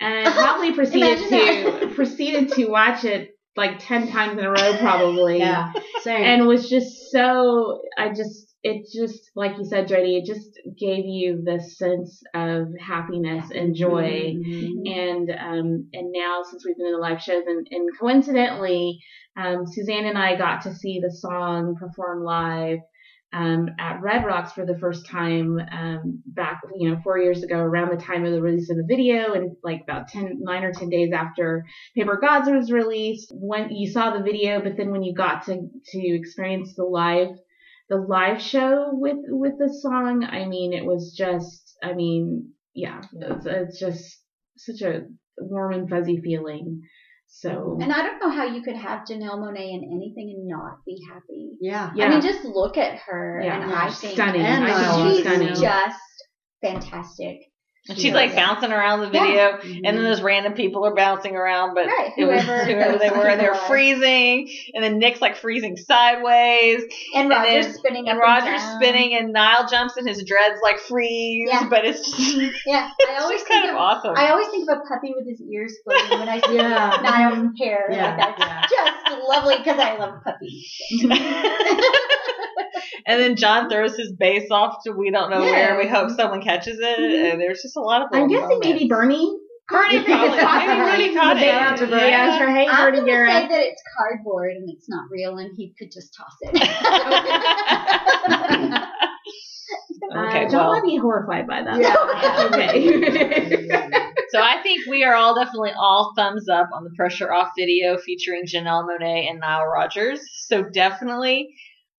and 0.00 0.28
I 0.28 0.32
probably 0.42 0.72
proceeded 0.72 1.18
to 1.28 1.92
proceeded 1.94 2.52
to 2.52 2.66
watch 2.66 3.04
it 3.04 3.30
like 3.56 3.78
ten 3.78 4.08
times 4.08 4.38
in 4.38 4.44
a 4.44 4.50
row, 4.50 4.76
probably. 4.78 5.38
Yeah. 5.38 5.72
Same. 6.02 6.22
and 6.22 6.46
was 6.46 6.68
just 6.68 7.10
so 7.10 7.80
I 7.96 8.08
just 8.08 8.53
it 8.64 8.86
just 8.92 9.30
like 9.36 9.58
you 9.58 9.64
said, 9.64 9.88
Jody, 9.88 10.16
it 10.16 10.24
just 10.24 10.58
gave 10.78 11.04
you 11.04 11.42
this 11.44 11.76
sense 11.78 12.22
of 12.34 12.68
happiness 12.80 13.50
and 13.54 13.74
joy. 13.76 14.34
Mhm. 14.34 14.70
And 14.86 15.30
um 15.30 15.88
and 15.92 16.10
now 16.12 16.42
since 16.42 16.64
we've 16.64 16.76
been 16.76 16.86
in 16.86 16.92
the 16.92 16.98
live 16.98 17.20
shows 17.20 17.44
and, 17.46 17.66
and 17.70 17.88
coincidentally, 18.00 18.98
um 19.36 19.66
Suzanne 19.66 20.06
and 20.06 20.18
I 20.18 20.36
got 20.36 20.62
to 20.62 20.72
see 20.72 20.98
the 20.98 21.10
song 21.10 21.76
perform 21.78 22.24
live 22.24 22.78
um, 23.34 23.68
at 23.80 24.00
Red 24.00 24.24
Rocks 24.24 24.52
for 24.52 24.64
the 24.64 24.78
first 24.78 25.06
time 25.06 25.58
um, 25.72 26.22
back, 26.24 26.60
you 26.78 26.88
know, 26.88 27.00
four 27.02 27.18
years 27.18 27.42
ago, 27.42 27.56
around 27.58 27.90
the 27.90 28.02
time 28.02 28.24
of 28.24 28.32
the 28.32 28.40
release 28.40 28.70
of 28.70 28.76
the 28.76 28.86
video, 28.88 29.32
and 29.34 29.56
like 29.64 29.80
about 29.82 30.06
10, 30.06 30.36
nine 30.40 30.62
or 30.62 30.72
10 30.72 30.88
days 30.88 31.10
after 31.12 31.64
Paper 31.96 32.16
Gods 32.20 32.48
was 32.48 32.70
released. 32.70 33.32
When 33.34 33.70
you 33.74 33.90
saw 33.90 34.10
the 34.10 34.22
video, 34.22 34.60
but 34.62 34.76
then 34.76 34.92
when 34.92 35.02
you 35.02 35.14
got 35.14 35.44
to 35.46 35.56
to 35.86 35.98
experience 36.16 36.74
the 36.76 36.84
live 36.84 37.28
the 37.88 37.96
live 37.96 38.40
show 38.40 38.90
with 38.92 39.18
with 39.28 39.58
the 39.58 39.72
song, 39.82 40.24
I 40.24 40.46
mean, 40.46 40.72
it 40.72 40.84
was 40.84 41.14
just, 41.16 41.76
I 41.82 41.92
mean, 41.92 42.52
yeah, 42.74 43.02
it's, 43.12 43.46
it's 43.46 43.78
just 43.78 44.18
such 44.56 44.80
a 44.82 45.02
warm 45.38 45.72
and 45.74 45.88
fuzzy 45.88 46.20
feeling. 46.22 46.82
So 47.26 47.78
And 47.80 47.92
I 47.92 48.02
don't 48.02 48.20
know 48.20 48.30
how 48.30 48.44
you 48.46 48.62
could 48.62 48.76
have 48.76 49.00
Janelle 49.00 49.38
Monáe 49.38 49.72
in 49.74 49.90
anything 49.92 50.32
and 50.36 50.46
not 50.46 50.84
be 50.86 50.98
happy. 51.12 51.50
Yeah. 51.60 51.90
yeah, 51.96 52.06
I 52.06 52.08
mean, 52.10 52.20
just 52.22 52.44
look 52.44 52.76
at 52.76 52.98
her, 53.00 53.40
Yeah. 53.42 53.60
and 53.62 53.72
I 53.72 53.90
think 53.90 54.14
stunning. 54.14 54.42
And 54.42 54.64
I 54.64 54.94
think 54.94 55.08
she's 55.08 55.16
she's 55.16 55.26
stunning. 55.26 55.54
just 55.54 55.98
fantastic. 56.62 57.40
And 57.86 57.98
she's 57.98 58.14
like 58.14 58.34
bouncing 58.34 58.72
around 58.72 59.00
the 59.00 59.10
video, 59.10 59.58
and 59.62 59.84
then 59.84 59.94
mm-hmm. 59.96 60.04
those 60.04 60.22
random 60.22 60.54
people 60.54 60.86
are 60.86 60.94
bouncing 60.94 61.36
around, 61.36 61.74
but 61.74 61.84
Right, 61.86 62.12
it 62.16 62.24
was 62.24 62.40
whoever 62.42 62.64
whoever 62.72 62.98
they 62.98 63.08
those 63.10 63.18
were, 63.18 63.28
and 63.28 63.38
they're 63.38 63.54
freezing, 63.54 64.48
and 64.72 64.82
then 64.82 64.98
Nick's 64.98 65.20
like 65.20 65.36
freezing 65.36 65.76
sideways, 65.76 66.82
And 67.14 67.30
And 67.30 67.30
Roger's 67.30 67.66
then- 67.66 67.74
spinning 67.74 68.08
and 68.08 68.18
up 68.18 68.24
Roger's 68.24 68.62
down. 68.62 68.80
spinning, 68.80 69.14
and 69.18 69.34
Nile 69.34 69.68
jumps, 69.68 69.98
and 69.98 70.08
his 70.08 70.24
dreads 70.24 70.60
like 70.62 70.78
freeze, 70.78 71.50
Yeah. 71.52 71.68
but 71.68 71.84
it's 71.84 72.10
just, 72.10 72.34
Yeah, 72.66 72.88
I 73.06 73.16
always 73.20 73.40
just 73.40 73.48
think 73.48 73.60
kind 73.64 73.68
of 73.68 73.76
of 73.76 73.82
awesome. 73.82 74.14
I 74.16 74.30
always 74.30 74.48
think 74.48 74.66
of 74.70 74.78
a 74.78 74.80
puppy 74.88 75.12
with 75.14 75.28
his 75.28 75.42
ears 75.42 75.76
floating 75.84 76.18
when 76.20 76.28
I 76.30 76.40
see 76.40 76.54
Yeah. 76.56 77.00
Nile's 77.02 77.52
hair. 77.60 77.86
Yeah. 77.90 78.16
Like 78.16 78.38
that's 78.38 78.72
just 78.72 79.28
lovely 79.28 79.58
because 79.58 79.78
I 79.78 79.96
love 79.98 80.22
puppies. 80.24 80.72
And 83.06 83.20
then 83.20 83.36
John 83.36 83.68
throws 83.68 83.96
his 83.96 84.12
bass 84.12 84.50
off 84.50 84.78
to 84.84 84.92
we 84.92 85.10
don't 85.10 85.30
know 85.30 85.40
where. 85.40 85.76
We 85.78 85.86
hope 85.88 86.10
someone 86.10 86.40
catches 86.42 86.78
it. 86.80 86.98
And 87.32 87.40
there's 87.40 87.60
just 87.62 87.76
a 87.76 87.80
lot 87.80 88.02
of. 88.02 88.08
I'm 88.12 88.28
guessing 88.28 88.42
moments. 88.48 88.66
maybe 88.66 88.86
Bernie. 88.88 89.38
Bernie 89.68 89.96
You 89.96 90.02
think 90.06 90.40
caught 90.40 90.62
it. 90.62 90.76
Bernie 90.78 91.14
caught 91.14 91.36
The 91.36 91.46
it. 91.46 91.76
to 91.78 91.86
Bernie. 91.86 92.02
Yeah. 92.10 92.26
Yeah, 92.26 92.38
sure. 92.38 92.50
Hey, 92.50 92.66
I'm 92.68 92.94
gonna 92.94 93.06
say 93.06 93.48
that 93.48 93.60
it's 93.62 93.82
cardboard 93.96 94.52
and 94.56 94.68
it's 94.70 94.88
not 94.88 95.04
real, 95.10 95.38
and 95.38 95.50
he 95.56 95.74
could 95.78 95.90
just 95.92 96.14
toss 96.14 96.34
it. 96.42 96.54
Okay, 100.16 100.44
uh, 100.46 100.50
John 100.50 100.66
well. 100.66 100.72
might 100.74 100.84
be 100.84 100.96
horrified 100.96 101.46
by 101.46 101.62
that. 101.62 101.80
Yeah. 101.80 101.96
okay. 102.52 103.88
So 104.30 104.40
I 104.40 104.60
think 104.62 104.86
we 104.86 105.02
are 105.04 105.14
all 105.14 105.34
definitely 105.34 105.72
all 105.78 106.12
thumbs 106.16 106.48
up 106.48 106.68
on 106.74 106.84
the 106.84 106.90
Pressure 106.96 107.32
Off 107.32 107.50
video 107.58 107.96
featuring 107.96 108.42
Janelle 108.46 108.86
Monáe 108.86 109.30
and 109.30 109.40
Nile 109.40 109.64
Rodgers. 109.66 110.20
So 110.46 110.62
definitely 110.62 111.48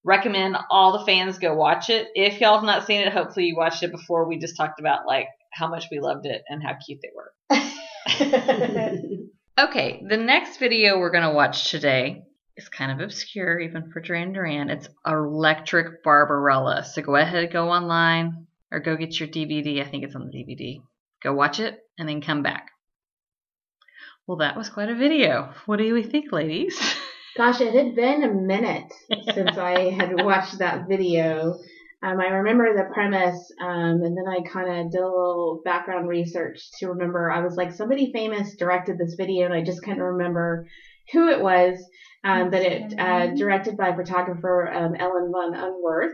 recommend 0.06 0.56
all 0.70 1.00
the 1.00 1.06
fans 1.06 1.40
go 1.40 1.54
watch 1.56 1.90
it. 1.90 2.08
If 2.16 2.40
y'all 2.40 2.56
have 2.56 2.64
not 2.64 2.86
seen 2.86 3.02
it, 3.02 3.12
hopefully 3.12 3.48
you 3.48 3.58
watched 3.58 3.84
it 3.84 3.92
before 3.92 4.28
we 4.28 4.38
just 4.38 4.56
talked 4.56 4.80
about 4.80 5.06
like 5.06 5.28
how 5.52 5.68
much 5.68 5.88
we 5.92 6.00
loved 6.00 6.26
it 6.26 6.44
and 6.48 6.64
how 6.64 6.76
cute 6.86 7.00
they 7.02 7.12
were. 7.16 7.32
Okay, 9.58 10.04
the 10.06 10.18
next 10.18 10.58
video 10.58 11.00
we're 11.00 11.12
going 11.12 11.24
to 11.24 11.34
watch 11.34 11.72
today 11.72 12.24
is 12.58 12.68
kind 12.68 12.92
of 12.92 13.00
obscure, 13.00 13.58
even 13.58 13.90
for 13.90 14.02
Duran 14.02 14.34
Duran. 14.34 14.70
It's 14.70 14.90
Electric 15.08 16.04
Barbarella. 16.04 16.84
So 16.84 17.02
go 17.02 17.16
ahead, 17.16 17.54
go 17.54 17.70
online, 17.70 18.48
or 18.70 18.82
go 18.82 18.98
get 18.98 19.18
your 19.18 19.30
DVD. 19.30 19.82
I 19.82 19.90
think 19.90 20.04
it's 20.04 20.14
on 20.14 20.30
the 20.30 20.38
DVD. 20.38 20.82
Go 21.24 21.34
watch 21.34 21.62
it, 21.62 21.80
and 21.98 22.10
then 22.10 22.20
come 22.20 22.44
back. 22.44 22.68
Well, 24.28 24.40
that 24.40 24.58
was 24.58 24.68
quite 24.68 24.90
a 24.90 24.96
video. 24.96 25.54
What 25.68 25.78
do 25.78 25.86
you 25.86 26.04
think, 26.04 26.34
ladies? 26.34 26.78
Gosh, 27.38 27.60
it 27.62 27.74
had 27.74 27.96
been 27.96 28.24
a 28.24 28.34
minute 28.34 28.92
since 29.34 29.58
I 29.58 29.90
had 29.90 30.24
watched 30.24 30.60
that 30.60 30.88
video. 30.88 31.54
Um, 32.02 32.20
I 32.20 32.28
remember 32.28 32.74
the 32.76 32.94
premise, 32.94 33.52
um, 33.62 34.02
and 34.04 34.16
then 34.16 34.26
I 34.30 34.42
kind 34.48 34.70
of 34.70 34.92
did 34.92 35.02
a 35.02 35.06
little 35.06 35.62
background 35.66 36.08
research 36.08 36.60
to 36.80 36.88
remember. 36.90 37.32
I 37.32 37.42
was 37.44 37.56
like, 37.56 37.72
somebody 37.74 38.12
famous 38.14 38.56
directed 38.56 38.98
this 38.98 39.16
video, 39.18 39.46
and 39.46 39.54
I 39.54 39.64
just 39.64 39.82
couldn't 39.84 40.02
remember 40.04 40.66
who 41.12 41.30
it 41.30 41.42
was. 41.42 41.84
Um, 42.24 42.50
but 42.50 42.62
it 42.62 42.98
uh, 42.98 43.28
directed 43.36 43.78
by 43.78 43.96
photographer 43.96 44.68
um, 44.72 44.96
Ellen 44.96 45.32
von 45.32 45.54
Unwerth. 45.54 46.14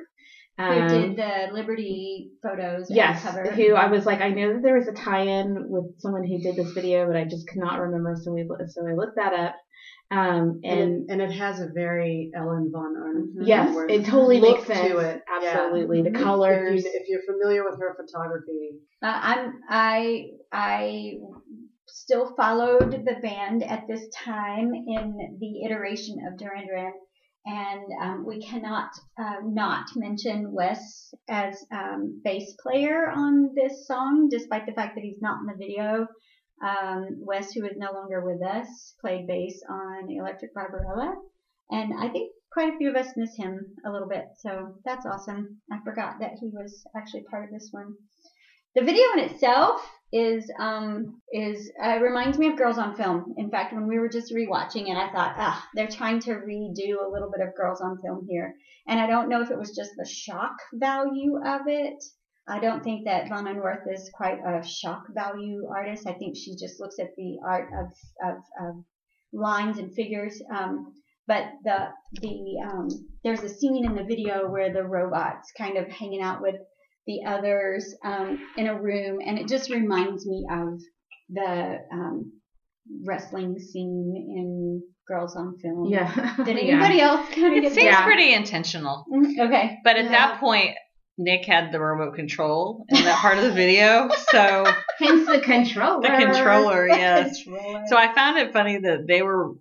Who 0.57 0.63
Um, 0.63 0.87
did 0.87 1.15
the 1.17 1.53
Liberty 1.53 2.31
photos 2.43 2.87
Yes, 2.89 3.23
cover? 3.23 3.49
who 3.51 3.73
I 3.73 3.87
was 3.87 4.05
like, 4.05 4.21
I 4.21 4.29
know 4.29 4.53
that 4.53 4.61
there 4.61 4.77
was 4.77 4.87
a 4.87 4.93
tie-in 4.93 5.69
with 5.69 5.99
someone 5.99 6.23
who 6.23 6.39
did 6.39 6.55
this 6.55 6.71
video, 6.73 7.07
but 7.07 7.15
I 7.15 7.23
just 7.25 7.47
could 7.47 7.59
not 7.59 7.79
remember. 7.79 8.15
So 8.21 8.31
we 8.33 8.45
so 8.67 8.87
I 8.87 8.93
looked 8.93 9.15
that 9.15 9.33
up, 9.33 9.55
um, 10.11 10.59
and, 10.63 10.79
and 10.81 11.09
and 11.09 11.21
it 11.21 11.31
has 11.31 11.59
a 11.61 11.67
very 11.73 12.29
Ellen 12.35 12.69
von 12.71 12.95
Arn. 13.01 13.29
yes, 13.41 13.75
it 13.89 14.05
totally 14.05 14.39
look 14.39 14.57
makes 14.57 14.67
sense. 14.67 14.87
to 14.89 14.97
it. 14.97 15.21
Absolutely, 15.33 15.99
Mhm. 16.01 16.03
the 16.03 16.09
If 16.09 16.15
colors. 16.15 16.83
you- 16.83 16.91
If, 16.93 17.07
you're 17.07 17.21
familiar 17.33 17.63
with 17.63 17.79
her 17.79 17.95
photography, 17.99 18.77
Uh, 19.01 19.19
I'm 19.21 19.59
I 19.69 20.25
I 20.51 21.13
still 21.87 22.33
followed 22.35 22.91
the 22.91 23.15
band 23.21 23.63
at 23.63 23.83
this 23.87 24.07
time 24.15 24.73
in 24.73 25.37
the 25.39 25.63
iteration 25.65 26.15
of 26.27 26.37
Duran 26.37 26.65
Duran, 26.67 26.93
and 27.45 27.83
um, 28.01 28.25
we 28.25 28.39
cannot 28.39 28.89
uh, 29.19 29.37
not 29.43 29.85
mention 29.95 30.51
Wes 30.51 31.13
as 31.29 31.53
um, 31.71 32.21
bass 32.23 32.53
player 32.61 33.09
on 33.09 33.53
this 33.55 33.87
song, 33.87 34.27
despite 34.29 34.65
the 34.65 34.73
fact 34.73 34.95
that 34.95 35.03
he's 35.03 35.21
not 35.21 35.39
in 35.41 35.45
the 35.47 35.57
video. 35.57 36.05
Um, 36.63 37.17
Wes, 37.19 37.51
who 37.53 37.65
is 37.65 37.77
no 37.77 37.91
longer 37.91 38.23
with 38.23 38.41
us, 38.45 38.95
played 39.01 39.27
bass 39.27 39.61
on 39.69 40.11
Electric 40.11 40.53
Barbarella, 40.53 41.15
and 41.71 41.93
I 41.99 42.09
think 42.09 42.31
quite 42.51 42.73
a 42.73 42.77
few 42.77 42.89
of 42.89 42.95
us 42.95 43.13
miss 43.15 43.35
him 43.35 43.59
a 43.85 43.91
little 43.91 44.07
bit. 44.07 44.25
So 44.37 44.75
that's 44.85 45.05
awesome. 45.05 45.61
I 45.71 45.79
forgot 45.83 46.19
that 46.19 46.33
he 46.39 46.49
was 46.53 46.83
actually 46.95 47.23
part 47.23 47.45
of 47.45 47.51
this 47.51 47.69
one. 47.71 47.95
The 48.75 48.83
video 48.83 49.03
in 49.13 49.19
itself 49.19 49.81
is 50.13 50.49
um 50.59 51.21
is 51.31 51.71
uh, 51.81 51.99
reminds 52.01 52.37
me 52.37 52.47
of 52.47 52.57
Girls 52.57 52.77
on 52.77 52.95
Film. 52.95 53.33
In 53.37 53.49
fact, 53.49 53.73
when 53.73 53.87
we 53.87 53.99
were 53.99 54.09
just 54.09 54.33
rewatching 54.33 54.89
it, 54.89 54.97
I 54.97 55.11
thought, 55.11 55.35
ah, 55.37 55.67
they're 55.73 55.87
trying 55.87 56.19
to 56.21 56.31
redo 56.31 57.05
a 57.05 57.09
little 57.09 57.31
bit 57.31 57.45
of 57.45 57.55
Girls 57.55 57.81
on 57.81 57.97
Film 58.01 58.25
here, 58.29 58.53
and 58.87 58.99
I 58.99 59.07
don't 59.07 59.29
know 59.29 59.41
if 59.41 59.51
it 59.51 59.57
was 59.57 59.75
just 59.75 59.91
the 59.97 60.05
shock 60.05 60.55
value 60.73 61.39
of 61.45 61.61
it. 61.67 62.03
I 62.47 62.59
don't 62.59 62.83
think 62.83 63.05
that 63.05 63.29
Von 63.29 63.45
Unwerth 63.45 63.83
is 63.93 64.09
quite 64.13 64.39
a 64.45 64.63
shock 64.67 65.03
value 65.13 65.67
artist. 65.75 66.07
I 66.07 66.13
think 66.13 66.35
she 66.35 66.55
just 66.59 66.79
looks 66.79 66.95
at 66.99 67.09
the 67.15 67.37
art 67.47 67.69
of 67.79 67.87
of, 68.29 68.37
of 68.67 68.75
lines 69.33 69.77
and 69.77 69.93
figures. 69.93 70.41
Um, 70.53 70.93
but 71.27 71.43
the 71.63 71.87
the 72.21 72.67
um, 72.69 72.87
there's 73.23 73.43
a 73.43 73.49
scene 73.49 73.85
in 73.85 73.93
the 73.95 74.03
video 74.03 74.49
where 74.49 74.73
the 74.73 74.83
robot's 74.83 75.51
kind 75.57 75.77
of 75.77 75.87
hanging 75.89 76.21
out 76.21 76.41
with 76.41 76.55
the 77.07 77.21
others 77.25 77.95
um, 78.03 78.39
in 78.57 78.67
a 78.67 78.79
room, 78.81 79.19
and 79.25 79.37
it 79.39 79.47
just 79.47 79.69
reminds 79.69 80.25
me 80.27 80.45
of 80.51 80.79
the 81.29 81.77
um, 81.93 82.31
wrestling 83.05 83.57
scene 83.59 84.13
in 84.37 84.81
Girls 85.07 85.35
on 85.35 85.57
Film. 85.61 85.85
yeah. 85.89 86.35
Did 86.45 86.57
Yeah. 86.57 86.73
anybody 86.73 86.99
else 87.01 87.27
kind 87.29 87.57
of 87.57 87.63
It 87.63 87.73
seems 87.73 87.85
Yeah. 87.85 88.03
pretty 88.05 88.33
intentional. 88.33 89.05
Okay. 89.39 89.77
But 89.83 89.97
at 89.97 90.05
Yeah. 90.05 90.11
that 90.11 90.39
point, 90.39 90.75
Nick 91.17 91.45
had 91.45 91.71
the 91.71 91.79
remote 91.79 92.15
control 92.15 92.85
in 92.89 93.03
that 93.03 93.19
part 93.19 93.37
of 93.37 93.43
the 93.43 93.51
video. 93.51 94.09
So 94.31 94.65
Hence 94.99 95.27
the 95.27 95.39
controller. 95.41 96.01
the 96.01 96.07
controller, 96.25 96.87
yes. 96.89 97.43
Controller. 97.43 97.83
So 97.87 97.97
I 97.97 98.13
found 98.15 98.37
it 98.39 98.53
funny 98.53 98.77
that 98.79 99.05
they 99.07 99.21
were 99.21 99.51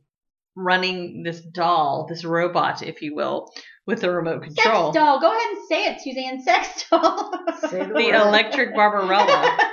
running 0.56 1.22
this 1.22 1.40
doll, 1.40 2.06
this 2.08 2.24
robot, 2.24 2.82
if 2.82 3.02
you 3.02 3.14
will, 3.14 3.52
with 3.86 4.00
the 4.00 4.10
remote 4.10 4.42
Sex 4.44 4.54
control. 4.54 4.92
doll. 4.92 5.20
Go 5.20 5.30
ahead 5.30 5.50
and 5.50 5.66
say 5.68 5.84
it, 5.86 6.00
Suzanne. 6.00 6.42
Sex 6.42 6.84
doll. 6.90 7.32
Say 7.68 7.80
the 7.80 7.86
The 7.86 7.92
word. 7.94 8.14
electric 8.14 8.74
Barbarella. 8.74 9.58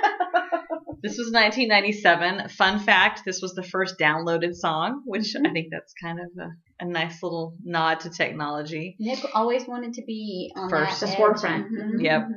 This 1.02 1.16
was 1.18 1.30
1997. 1.32 2.48
Fun 2.50 2.78
fact: 2.80 3.22
this 3.24 3.40
was 3.40 3.54
the 3.54 3.62
first 3.62 3.98
downloaded 3.98 4.54
song, 4.54 5.02
which 5.04 5.34
I 5.36 5.50
think 5.50 5.68
that's 5.70 5.92
kind 6.02 6.18
of 6.20 6.26
a, 6.38 6.50
a 6.80 6.86
nice 6.86 7.22
little 7.22 7.56
nod 7.62 8.00
to 8.00 8.10
technology. 8.10 8.96
Nick 8.98 9.18
always 9.34 9.66
wanted 9.66 9.94
to 9.94 10.02
be 10.04 10.52
on 10.56 10.70
First. 10.70 11.00
that 11.00 11.06
The 11.06 11.12
edge. 11.12 11.16
forefront. 11.18 11.66
Mhm. 11.72 12.02
Yep. 12.02 12.28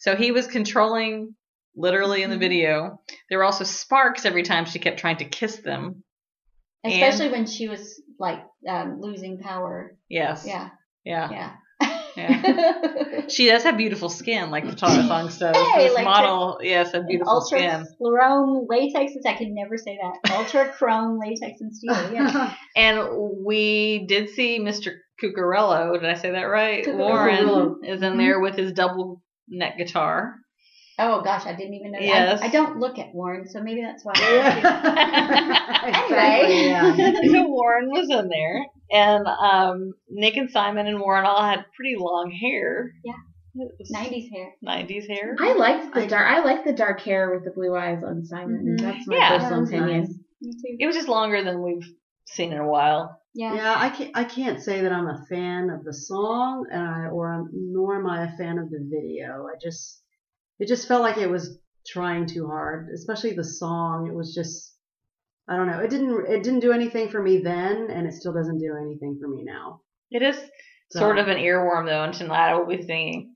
So 0.00 0.16
he 0.16 0.30
was 0.32 0.46
controlling, 0.46 1.34
literally 1.76 2.22
in 2.22 2.30
the 2.30 2.36
Mhm. 2.36 2.40
video. 2.40 3.00
There 3.28 3.38
were 3.38 3.44
also 3.44 3.64
sparks 3.64 4.24
every 4.24 4.42
time 4.42 4.64
she 4.64 4.78
kept 4.78 4.98
trying 5.00 5.16
to 5.18 5.24
kiss 5.24 5.56
them. 5.56 6.04
Especially 6.84 7.30
when 7.30 7.46
she 7.46 7.68
was 7.68 8.00
like 8.18 8.44
um, 8.68 9.00
losing 9.00 9.38
power. 9.38 9.96
Yes. 10.08 10.44
Yeah. 10.46 10.68
Yeah. 11.04 11.30
Yeah. 11.30 11.52
Yeah. 12.16 13.22
She 13.28 13.46
does 13.46 13.62
have 13.62 13.78
beautiful 13.78 14.10
skin, 14.10 14.50
like 14.50 14.64
the 14.64 14.76
song 14.76 15.08
song 15.08 15.30
says. 15.30 15.56
Hey, 15.56 15.88
this 15.88 15.94
like 15.94 16.04
model, 16.04 16.58
yes, 16.62 16.92
has 16.92 17.04
beautiful 17.06 17.32
Ultra 17.32 17.58
skin. 17.58 17.86
chrome 17.98 18.66
latex. 18.68 19.14
and 19.14 19.24
I 19.26 19.32
can 19.34 19.54
never 19.54 19.78
say 19.78 19.98
that. 20.00 20.30
Ultra 20.32 20.68
chrome 20.68 21.18
latex 21.18 21.60
and 21.60 21.74
steel. 21.74 22.12
Yeah. 22.12 22.54
And 22.76 23.08
we 23.44 24.04
did 24.06 24.28
see 24.30 24.58
Mr. 24.60 24.92
Cuccurullo. 25.22 25.94
Did 25.94 26.08
I 26.08 26.14
say 26.14 26.32
that 26.32 26.42
right? 26.42 26.84
Cuccurullo. 26.84 26.98
Warren 26.98 27.76
is 27.84 28.02
in 28.02 28.10
mm-hmm. 28.10 28.18
there 28.18 28.40
with 28.40 28.56
his 28.56 28.72
double 28.72 29.22
neck 29.48 29.78
guitar. 29.78 30.34
Oh 30.98 31.22
gosh, 31.22 31.44
I 31.46 31.54
didn't 31.54 31.74
even 31.74 31.92
know. 31.92 31.98
Yes. 32.00 32.40
I, 32.40 32.46
I 32.46 32.48
don't 32.50 32.78
look 32.78 32.98
at 32.98 33.12
Warren, 33.14 33.48
so 33.48 33.60
maybe 33.62 33.82
that's 33.82 34.04
why. 34.04 34.12
Exactly, 35.84 36.68
yeah. 36.68 36.94
so 37.32 37.48
Warren 37.48 37.88
was 37.90 38.08
in 38.10 38.28
there, 38.28 38.64
and 38.90 39.26
um, 39.26 39.92
Nick 40.08 40.36
and 40.36 40.50
Simon 40.50 40.86
and 40.86 41.00
Warren 41.00 41.26
all 41.26 41.42
had 41.42 41.64
pretty 41.76 41.96
long 41.98 42.30
hair. 42.30 42.92
Yeah. 43.04 43.12
90s 43.94 44.30
hair. 44.32 44.52
90s 44.66 45.06
hair. 45.08 45.36
I 45.38 45.52
liked 45.54 45.94
the 45.94 46.06
dark. 46.06 46.26
I 46.26 46.42
like 46.44 46.64
the 46.64 46.72
dark 46.72 47.00
hair 47.00 47.32
with 47.32 47.44
the 47.44 47.52
blue 47.52 47.74
eyes 47.76 48.02
on 48.02 48.24
Simon. 48.24 48.76
Mhm. 48.78 48.82
That's 48.82 49.06
my 49.06 49.16
Yeah, 49.16 49.28
personal 49.38 49.50
that 49.54 49.60
was 49.60 49.68
opinion. 49.70 50.00
nice. 50.00 50.14
Me 50.40 50.52
too. 50.52 50.76
It 50.80 50.86
was 50.86 50.96
just 50.96 51.08
longer 51.08 51.44
than 51.44 51.62
we've 51.62 51.86
seen 52.26 52.52
in 52.52 52.58
a 52.58 52.66
while. 52.68 53.20
Yeah. 53.34 53.54
Yeah, 53.54 53.74
I 53.76 53.90
can't. 53.90 54.10
I 54.14 54.24
can't 54.24 54.60
say 54.60 54.80
that 54.80 54.92
I'm 54.92 55.06
a 55.08 55.24
fan 55.28 55.70
of 55.70 55.84
the 55.84 55.92
song, 55.92 56.66
and 56.70 56.82
I, 56.82 57.06
or 57.10 57.32
I'm, 57.32 57.48
nor 57.52 57.96
am 57.96 58.06
I 58.06 58.24
a 58.24 58.36
fan 58.36 58.58
of 58.58 58.70
the 58.70 58.80
video. 58.80 59.46
I 59.46 59.56
just, 59.62 60.02
it 60.58 60.68
just 60.68 60.88
felt 60.88 61.02
like 61.02 61.18
it 61.18 61.30
was 61.30 61.58
trying 61.86 62.26
too 62.26 62.46
hard, 62.46 62.88
especially 62.94 63.32
the 63.34 63.44
song. 63.44 64.06
It 64.08 64.14
was 64.14 64.34
just, 64.34 64.74
I 65.48 65.56
don't 65.56 65.66
know. 65.66 65.80
It 65.80 65.90
didn't. 65.90 66.26
It 66.26 66.42
didn't 66.42 66.60
do 66.60 66.72
anything 66.72 67.08
for 67.10 67.22
me 67.22 67.38
then, 67.38 67.90
and 67.90 68.06
it 68.06 68.14
still 68.14 68.32
doesn't 68.32 68.58
do 68.58 68.74
anything 68.80 69.18
for 69.20 69.28
me 69.28 69.42
now. 69.44 69.80
It 70.10 70.22
is 70.22 70.36
So, 70.90 71.00
sort 71.00 71.18
of 71.18 71.28
an 71.28 71.38
earworm, 71.38 71.86
though, 71.86 72.04
and 72.04 72.14
tonight 72.14 72.50
I 72.50 72.54
will 72.54 72.66
be 72.66 72.82
singing. 72.82 73.34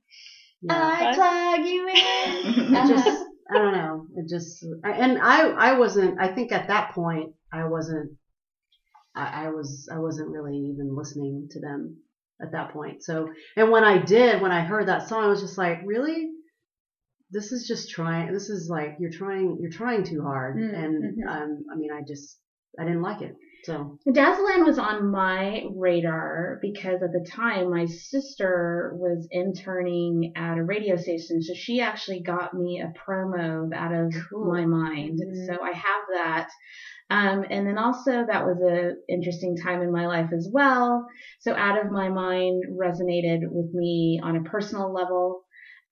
yeah. 0.62 0.74
I 0.74 1.14
plug 1.14 1.66
you 1.66 1.88
in. 1.88 2.74
It 2.74 2.88
just, 2.88 3.24
I 3.50 3.54
don't 3.58 3.72
know. 3.72 4.06
It 4.16 4.28
just, 4.28 4.64
and 4.84 5.18
I, 5.20 5.48
I 5.48 5.78
wasn't. 5.78 6.20
I 6.20 6.28
think 6.34 6.52
at 6.52 6.68
that 6.68 6.92
point, 6.94 7.32
I 7.52 7.64
wasn't. 7.66 8.12
I, 9.16 9.46
I 9.46 9.48
was, 9.50 9.88
I 9.92 9.98
wasn't 9.98 10.28
really 10.30 10.56
even 10.56 10.94
listening 10.94 11.48
to 11.50 11.60
them 11.60 11.96
at 12.40 12.52
that 12.52 12.72
point. 12.72 13.02
So, 13.02 13.28
and 13.56 13.70
when 13.70 13.84
I 13.84 13.98
did, 13.98 14.40
when 14.40 14.52
I 14.52 14.60
heard 14.64 14.86
that 14.88 15.08
song, 15.08 15.24
I 15.24 15.28
was 15.28 15.40
just 15.40 15.58
like, 15.58 15.80
really? 15.84 16.30
This 17.30 17.52
is 17.52 17.66
just 17.68 17.90
trying. 17.90 18.32
This 18.32 18.48
is 18.48 18.68
like 18.70 18.96
you're 18.98 19.10
trying. 19.10 19.58
You're 19.60 19.70
trying 19.70 20.02
too 20.02 20.22
hard, 20.22 20.56
Mm, 20.56 20.74
and 20.74 21.02
mhm. 21.18 21.28
um, 21.28 21.62
I 21.70 21.76
mean, 21.76 21.90
I 21.92 22.00
just, 22.06 22.38
I 22.78 22.84
didn't 22.84 23.02
like 23.02 23.20
it. 23.20 23.34
So, 23.64 23.98
Dazzleland 24.08 24.64
was 24.64 24.78
on 24.78 25.10
my 25.10 25.60
radar 25.76 26.58
because 26.62 27.02
at 27.02 27.12
the 27.12 27.20
time 27.28 27.68
my 27.68 27.84
sister 27.84 28.92
was 28.94 29.26
interning 29.30 30.30
at 30.36 30.56
a 30.56 30.62
radio 30.62 30.96
station, 30.96 31.42
so 31.42 31.52
she 31.52 31.80
actually 31.80 32.22
got 32.22 32.54
me 32.54 32.80
a 32.80 32.90
promo 33.06 33.68
out 33.74 33.92
of 33.92 34.12
Cool. 34.30 34.48
my 34.48 34.64
mind. 34.64 35.18
Mhm. 35.18 35.46
So 35.46 35.60
I 35.62 35.72
have 35.72 36.02
that. 36.14 36.46
Um, 37.10 37.44
and 37.50 37.66
then 37.66 37.78
also 37.78 38.24
that 38.26 38.44
was 38.44 38.60
a 38.62 38.92
interesting 39.12 39.56
time 39.56 39.82
in 39.82 39.90
my 39.90 40.06
life 40.06 40.28
as 40.32 40.48
well. 40.50 41.04
So 41.40 41.54
out 41.54 41.76
of 41.78 41.90
my 41.90 42.08
mind 42.08 42.62
resonated 42.70 43.40
with 43.46 43.72
me 43.74 44.18
on 44.22 44.36
a 44.36 44.40
personal 44.42 44.92
level 44.92 45.42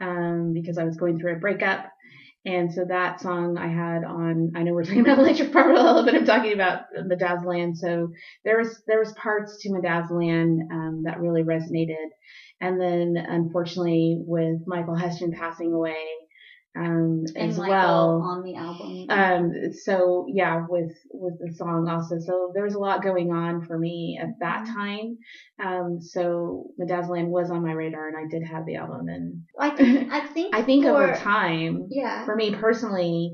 um, 0.01 0.53
because 0.53 0.79
I 0.79 0.85
was 0.85 0.97
going 0.97 1.19
through 1.19 1.37
a 1.37 1.39
breakup. 1.39 1.87
And 2.45 2.73
so 2.73 2.85
that 2.85 3.21
song 3.21 3.59
I 3.59 3.67
had 3.67 4.05
on, 4.05 4.53
I 4.55 4.63
know 4.63 4.73
we're 4.73 4.85
talking 4.85 5.01
about 5.07 5.19
Electric 5.19 5.53
Barbarella, 5.53 6.05
but 6.05 6.15
I'm 6.15 6.25
talking 6.25 6.53
about 6.53 6.85
Medazzaland. 6.97 7.77
So 7.77 8.13
there 8.45 8.59
was, 8.59 8.83
there 8.87 9.01
was 9.01 9.13
parts 9.15 9.63
to 9.63 9.71
Medazzaland, 9.71 10.61
um, 10.71 11.03
that 11.05 11.21
really 11.21 11.43
resonated. 11.43 12.07
And 12.61 12.81
then 12.81 13.17
unfortunately 13.17 14.19
with 14.25 14.61
Michael 14.67 14.97
Hutchence 14.97 15.35
passing 15.37 15.73
away, 15.73 16.05
um, 16.77 17.25
as 17.37 17.57
Michael 17.59 17.69
well. 17.69 18.23
on 18.25 18.43
the 18.43 18.55
album. 18.55 19.07
Um, 19.09 19.53
so 19.73 20.25
yeah, 20.29 20.65
with 20.69 20.91
with 21.13 21.35
the 21.39 21.51
song 21.53 21.89
also. 21.89 22.19
So 22.19 22.51
there 22.55 22.65
was 22.65 22.75
a 22.75 22.79
lot 22.79 23.03
going 23.03 23.33
on 23.33 23.61
for 23.67 23.77
me 23.79 24.19
at 24.21 24.29
that 24.41 24.65
Mm-hmm. 24.65 24.75
time. 24.75 25.17
Um, 25.59 26.01
so 26.01 26.65
Medazzaland 26.81 27.29
was 27.29 27.51
on 27.51 27.63
my 27.63 27.73
radar, 27.73 28.09
and 28.09 28.17
I 28.17 28.25
did 28.29 28.43
have 28.43 28.65
the 28.67 28.77
album. 28.77 29.09
And 29.09 29.41
I 29.59 29.71
think 29.71 30.09
I 30.13 30.21
think 30.21 30.55
I 30.55 30.63
think 30.63 30.85
for, 30.85 30.91
over 30.91 31.17
time, 31.17 31.87
Yeah. 31.91 32.25
for 32.25 32.35
me 32.35 32.51
personally, 32.51 33.33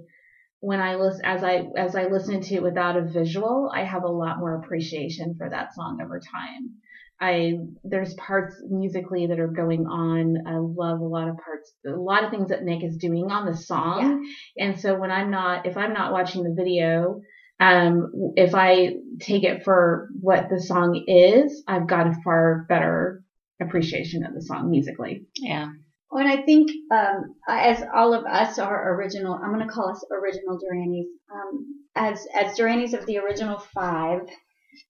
when 0.62 0.78
I 0.78 0.94
listen 0.94 1.24
as 1.24 1.42
I 1.42 1.64
as 1.76 1.96
I 1.96 2.04
listen 2.04 2.40
to 2.40 2.54
it 2.54 2.62
without 2.62 2.96
a 2.96 3.02
visual, 3.02 3.68
I 3.74 3.82
have 3.82 4.04
a 4.04 4.08
lot 4.08 4.38
more 4.38 4.54
appreciation 4.54 5.34
for 5.36 5.50
that 5.50 5.74
song 5.74 5.98
over 6.00 6.20
time. 6.20 6.76
I 7.20 7.54
there's 7.82 8.14
parts 8.14 8.54
musically 8.70 9.26
that 9.26 9.40
are 9.40 9.48
going 9.48 9.86
on. 9.86 10.36
I 10.46 10.58
love 10.58 11.00
a 11.00 11.04
lot 11.04 11.28
of 11.28 11.36
parts, 11.38 11.72
a 11.84 11.90
lot 11.90 12.22
of 12.22 12.30
things 12.30 12.50
that 12.50 12.62
Nick 12.62 12.84
is 12.84 12.96
doing 12.96 13.32
on 13.32 13.44
the 13.44 13.56
song. 13.56 14.24
Yeah. 14.54 14.66
And 14.66 14.80
so 14.80 14.96
when 14.96 15.10
I'm 15.10 15.32
not, 15.32 15.66
if 15.66 15.76
I'm 15.76 15.94
not 15.94 16.12
watching 16.12 16.44
the 16.44 16.54
video, 16.56 17.20
um, 17.58 18.12
if 18.36 18.54
I 18.54 18.94
take 19.20 19.42
it 19.42 19.64
for 19.64 20.10
what 20.20 20.48
the 20.48 20.60
song 20.60 21.04
is, 21.08 21.64
I've 21.66 21.88
got 21.88 22.06
a 22.06 22.14
far 22.24 22.66
better 22.68 23.24
appreciation 23.60 24.24
of 24.24 24.32
the 24.32 24.42
song 24.42 24.70
musically. 24.70 25.26
Yeah. 25.36 25.70
Well, 26.12 26.26
and 26.26 26.30
I 26.30 26.42
think 26.42 26.70
um, 26.90 27.36
as 27.48 27.82
all 27.94 28.12
of 28.12 28.26
us 28.26 28.58
are 28.58 28.94
original, 28.96 29.32
I'm 29.32 29.54
going 29.54 29.66
to 29.66 29.72
call 29.72 29.90
us 29.90 30.04
original 30.12 30.58
Duranis, 30.58 31.06
um, 31.32 31.86
as 31.96 32.26
as 32.34 32.58
Duranis 32.58 32.92
of 32.92 33.06
the 33.06 33.16
original 33.16 33.58
five, 33.58 34.20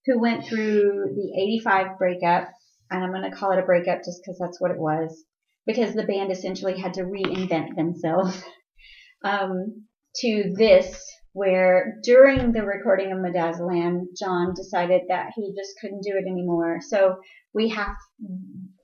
who 0.05 0.19
went 0.19 0.45
through 0.45 1.15
the 1.15 1.41
'85 1.41 1.97
breakup, 1.97 2.49
and 2.91 3.05
I'm 3.05 3.11
going 3.11 3.31
to 3.31 3.37
call 3.37 3.51
it 3.51 3.59
a 3.59 3.65
breakup 3.65 3.99
just 3.99 4.19
because 4.21 4.37
that's 4.37 4.59
what 4.59 4.71
it 4.71 4.77
was, 4.77 5.23
because 5.65 5.93
the 5.93 6.03
band 6.03 6.29
essentially 6.29 6.77
had 6.77 6.95
to 6.95 7.03
reinvent 7.03 7.77
themselves, 7.77 8.43
um, 9.23 9.85
to 10.17 10.53
this, 10.57 11.09
where 11.31 11.99
during 12.03 12.51
the 12.51 12.65
recording 12.65 13.13
of 13.13 13.19
Medazzaland, 13.19 14.07
John 14.19 14.53
decided 14.57 15.03
that 15.07 15.31
he 15.37 15.55
just 15.57 15.75
couldn't 15.79 16.03
do 16.03 16.17
it 16.17 16.29
anymore. 16.29 16.79
So 16.81 17.15
we 17.53 17.69
have 17.69 17.95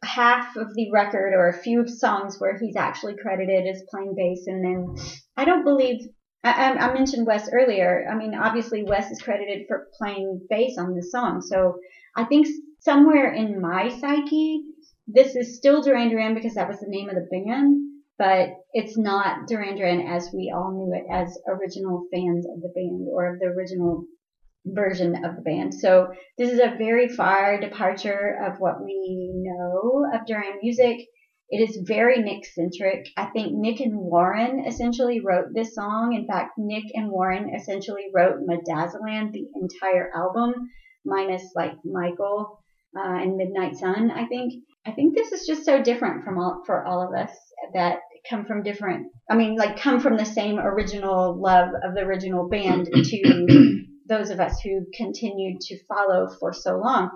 half 0.04 0.56
of 0.56 0.74
the 0.74 0.90
record 0.92 1.34
or 1.34 1.50
a 1.50 1.62
few 1.62 1.82
of 1.82 1.90
songs 1.90 2.38
where 2.40 2.58
he's 2.58 2.76
actually 2.76 3.16
credited 3.22 3.68
as 3.68 3.84
playing 3.90 4.14
bass 4.16 4.46
and 4.48 4.64
then 4.64 4.96
I 5.36 5.46
don't 5.46 5.64
believe 5.64 6.08
I, 6.44 6.52
I 6.52 6.90
I 6.90 6.94
mentioned 6.94 7.28
Wes 7.28 7.50
earlier. 7.52 8.08
I 8.10 8.16
mean, 8.16 8.34
obviously 8.34 8.84
Wes 8.84 9.12
is 9.12 9.22
credited 9.22 9.66
for 9.68 9.88
playing 9.98 10.42
bass 10.50 10.78
on 10.78 10.96
this 10.96 11.12
song. 11.12 11.42
So 11.42 11.80
I 12.16 12.24
think 12.24 12.48
somewhere 12.80 13.34
in 13.34 13.62
my 13.62 13.90
psyche, 13.90 14.64
this 15.08 15.36
is 15.36 15.58
still 15.58 15.82
Duran 15.82 16.10
Duran 16.10 16.34
because 16.34 16.54
that 16.54 16.68
was 16.68 16.80
the 16.80 16.88
name 16.88 17.10
of 17.10 17.16
the 17.16 17.28
band, 17.30 17.78
but 18.18 18.50
it's 18.74 18.98
not 18.98 19.48
Duran 19.48 19.76
Duran 19.76 20.08
as 20.08 20.30
we 20.34 20.54
all 20.56 20.72
knew 20.72 20.94
it 20.94 21.06
as 21.12 21.38
original 21.48 22.06
fans 22.14 22.46
of 22.46 22.62
the 22.62 22.72
band 22.74 23.08
or 23.12 23.34
of 23.34 23.40
the 23.40 23.48
original 23.48 24.06
version 24.74 25.24
of 25.26 25.36
the 25.36 25.42
band. 25.42 25.74
So 25.74 26.08
this 26.38 26.52
is 26.52 26.60
a 26.60 26.76
very 26.78 27.08
far 27.08 27.60
departure 27.60 28.38
of 28.46 28.60
what 28.60 28.84
we 28.84 29.32
know 29.34 30.06
of 30.14 30.26
Duran 30.26 30.60
music. 30.62 30.98
It 31.50 31.68
is 31.68 31.84
very 31.88 32.22
Nick 32.22 32.46
centric. 32.46 33.08
I 33.18 33.26
think 33.26 33.54
Nick 33.54 33.80
and 33.80 33.98
Warren 33.98 34.66
essentially 34.68 35.20
wrote 35.20 35.48
this 35.54 35.74
song. 35.74 36.14
In 36.14 36.28
fact, 36.28 36.52
Nick 36.58 36.86
and 36.94 37.10
Warren 37.10 37.54
essentially 37.56 38.06
wrote 38.14 38.46
Medazzaland, 38.48 39.32
the 39.32 39.48
entire 39.56 40.12
album, 40.16 40.54
minus 41.06 41.44
like 41.56 41.74
Michael 41.84 42.60
uh, 42.96 43.16
and 43.16 43.36
Midnight 43.36 43.76
Sun. 43.78 44.12
I 44.12 44.28
think. 44.28 44.54
I 44.86 44.92
think 44.92 45.14
this 45.14 45.34
is 45.34 45.46
just 45.46 45.66
so 45.66 45.84
different 45.84 46.24
from 46.24 46.40
all 46.40 46.64
for 46.66 46.86
all 46.86 47.06
of 47.06 47.14
us 47.14 47.36
that 47.74 48.00
come 48.30 48.46
from 48.46 48.64
different. 48.64 49.08
I 49.30 49.36
mean, 49.36 49.56
like 49.56 49.80
come 49.80 50.00
from 50.00 50.18
the 50.18 50.26
same 50.26 50.60
original 50.60 51.40
love 51.40 51.70
of 51.84 51.96
the 51.96 52.02
original 52.02 52.48
band 52.48 52.86
to 52.86 53.76
those 54.10 54.32
of 54.32 54.40
us 54.40 54.60
who 54.62 54.86
continued 54.94 55.62
to 55.62 55.86
follow 55.86 56.28
for 56.40 56.52
so 56.52 56.78
long. 56.78 57.10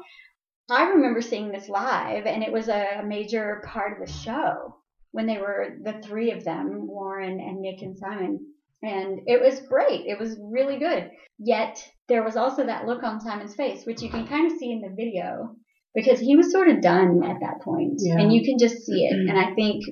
I 0.69 0.89
remember 0.91 1.21
seeing 1.21 1.51
this 1.51 1.67
live, 1.67 2.25
and 2.25 2.43
it 2.43 2.51
was 2.51 2.69
a 2.69 3.01
major 3.05 3.61
part 3.65 3.93
of 3.93 4.07
the 4.07 4.13
show 4.13 4.77
when 5.11 5.27
they 5.27 5.37
were 5.37 5.77
the 5.83 6.01
three 6.01 6.31
of 6.31 6.43
them, 6.43 6.87
Warren 6.87 7.39
and 7.39 7.59
Nick 7.59 7.81
and 7.81 7.97
Simon. 7.97 8.39
And 8.81 9.21
it 9.27 9.41
was 9.41 9.61
great. 9.67 10.05
It 10.07 10.19
was 10.19 10.39
really 10.41 10.77
good. 10.77 11.09
Yet 11.39 11.83
there 12.07 12.23
was 12.23 12.35
also 12.35 12.65
that 12.65 12.85
look 12.85 13.03
on 13.03 13.21
Simon's 13.21 13.55
face, 13.55 13.85
which 13.85 14.01
you 14.01 14.09
can 14.09 14.27
kind 14.27 14.51
of 14.51 14.57
see 14.57 14.71
in 14.71 14.81
the 14.81 14.95
video 14.95 15.55
because 15.95 16.19
he 16.19 16.35
was 16.35 16.51
sort 16.51 16.69
of 16.69 16.81
done 16.81 17.21
at 17.23 17.37
that 17.41 17.61
point. 17.63 17.93
Yeah. 17.97 18.19
And 18.19 18.33
you 18.33 18.43
can 18.43 18.57
just 18.57 18.85
see 18.85 19.05
it. 19.05 19.13
Mm-hmm. 19.13 19.29
And 19.29 19.39
I 19.39 19.53
think, 19.53 19.83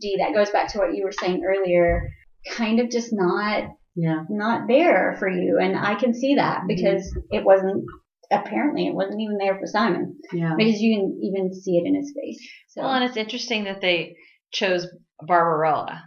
Dee, 0.00 0.18
that 0.18 0.34
goes 0.34 0.50
back 0.50 0.68
to 0.72 0.78
what 0.78 0.94
you 0.94 1.04
were 1.04 1.12
saying 1.12 1.42
earlier, 1.44 2.08
kind 2.48 2.80
of 2.80 2.90
just 2.90 3.10
not 3.12 3.64
Yeah. 4.00 4.22
not 4.30 4.66
there 4.68 5.16
for 5.18 5.28
you 5.28 5.58
and 5.60 5.76
i 5.76 5.94
can 5.94 6.14
see 6.14 6.36
that 6.36 6.58
mm-hmm. 6.58 6.66
because 6.68 7.02
it 7.30 7.44
wasn't 7.44 7.84
apparently 8.30 8.86
it 8.86 8.94
wasn't 8.94 9.20
even 9.20 9.36
there 9.38 9.58
for 9.58 9.66
simon 9.66 10.16
Yeah. 10.32 10.54
because 10.56 10.80
you 10.80 10.96
can 10.96 11.20
even 11.22 11.52
see 11.52 11.76
it 11.78 11.86
in 11.86 11.94
his 11.94 12.12
face 12.18 12.40
so 12.68 12.82
Well, 12.82 12.92
and 12.94 13.04
it's 13.04 13.16
interesting 13.16 13.64
that 13.64 13.80
they 13.80 14.16
chose 14.52 14.86
Barbarella. 15.20 16.02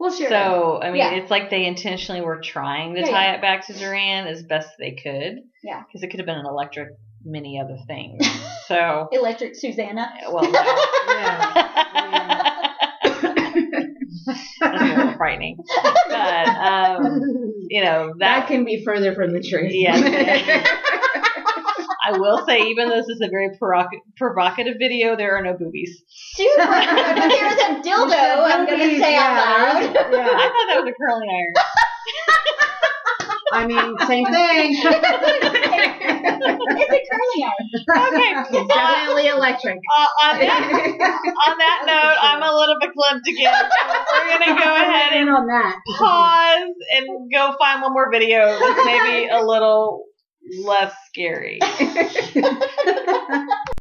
well 0.00 0.10
sure 0.10 0.28
So, 0.28 0.80
I 0.82 0.86
mean, 0.88 0.96
Yeah. 0.96 1.12
it's 1.12 1.30
like 1.30 1.50
they 1.50 1.66
intentionally 1.66 2.22
were 2.22 2.40
trying 2.40 2.94
to 2.94 3.00
Yeah, 3.00 3.10
tie 3.10 3.24
yeah. 3.26 3.34
it 3.34 3.42
back 3.42 3.66
to 3.66 3.72
Duran 3.74 4.26
as 4.26 4.42
best 4.42 4.70
they 4.78 4.92
could. 4.92 5.40
Yeah. 5.62 5.82
Because 5.86 6.02
it 6.02 6.08
could 6.08 6.20
have 6.20 6.26
been 6.26 6.38
an 6.38 6.46
electric 6.46 6.88
many 7.24 7.60
other 7.60 7.76
things. 7.86 8.26
So, 8.68 9.08
electric 9.12 9.54
susanna 9.56 10.12
well, 10.30 10.44
no. 10.44 10.60
Yeah. 11.08 12.42
That's 14.60 14.82
a 14.82 14.84
little 14.84 15.12
frightening. 15.16 15.56
But, 16.08 16.48
um, 16.48 17.52
you 17.68 17.82
know, 17.82 18.14
That 18.18 18.40
that, 18.40 18.48
can 18.48 18.64
be 18.64 18.82
further 18.84 19.14
from 19.14 19.32
the 19.32 19.40
truth. 19.40 19.72
Yes. 19.72 20.00
I 22.08 22.12
will 22.18 22.46
say, 22.46 22.60
even 22.68 22.88
though 22.88 22.96
this 22.96 23.08
is 23.08 23.20
a 23.22 23.28
very 23.28 23.50
provoc- 23.60 24.00
provocative 24.16 24.76
video, 24.78 25.14
there 25.16 25.36
are 25.36 25.42
no 25.42 25.52
boobies. 25.58 26.02
super 26.08 26.64
but 26.64 26.68
there's 27.28 27.60
a 27.60 27.82
dildo 27.82 28.44
i'm 28.46 28.64
gonna 28.66 28.98
say 28.98 29.14
out 29.14 29.34
loud 29.36 29.82
Yeah. 30.12 30.30
I 30.32 30.48
thought 30.48 30.66
that 30.68 30.80
was 30.82 30.88
a 30.88 30.94
curling 30.96 31.28
iron. 31.30 31.54
I 33.50 33.66
mean, 33.66 33.98
same 34.06 34.26
thing. 34.26 34.76
it's 36.28 36.92
a 36.92 37.02
curling 37.10 37.42
iron 37.44 37.66
Okay. 38.08 38.58
It's 38.58 38.74
definitely 38.74 39.26
electric. 39.28 39.78
Uh, 39.78 40.26
on, 40.26 40.38
that, 40.40 40.60
on 41.48 41.58
that 41.58 41.82
note, 41.86 42.16
I'm 42.20 42.42
a 42.42 42.52
little 42.56 42.76
bit 42.80 42.90
clubbed 42.92 43.26
again. 43.28 43.54
So 43.54 44.14
we're 44.14 44.28
going 44.38 44.56
to 44.56 44.62
go 44.62 44.74
ahead 44.76 45.12
and 45.14 45.28
on 45.30 45.46
that. 45.46 45.76
pause 45.98 46.74
and 46.96 47.30
go 47.32 47.54
find 47.58 47.82
one 47.82 47.92
more 47.92 48.10
video 48.10 48.46
that's 48.58 48.84
maybe 48.84 49.28
a 49.28 49.42
little 49.42 50.04
less 50.64 50.94
scary. 51.08 51.58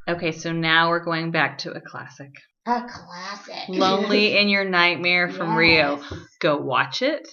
Okay, 0.10 0.32
so 0.32 0.52
now 0.54 0.90
we're 0.90 1.04
going 1.04 1.32
back 1.32 1.60
to 1.60 1.72
a 1.72 1.82
classic. 1.82 2.32
a 2.66 2.82
classic 2.88 3.68
Lonely 3.70 4.38
in 4.38 4.48
Your 4.50 4.64
Nightmare 4.64 5.30
from 5.30 5.56
Rio. 5.56 6.02
Go 6.40 6.58
watch 6.58 7.02
it. 7.02 7.28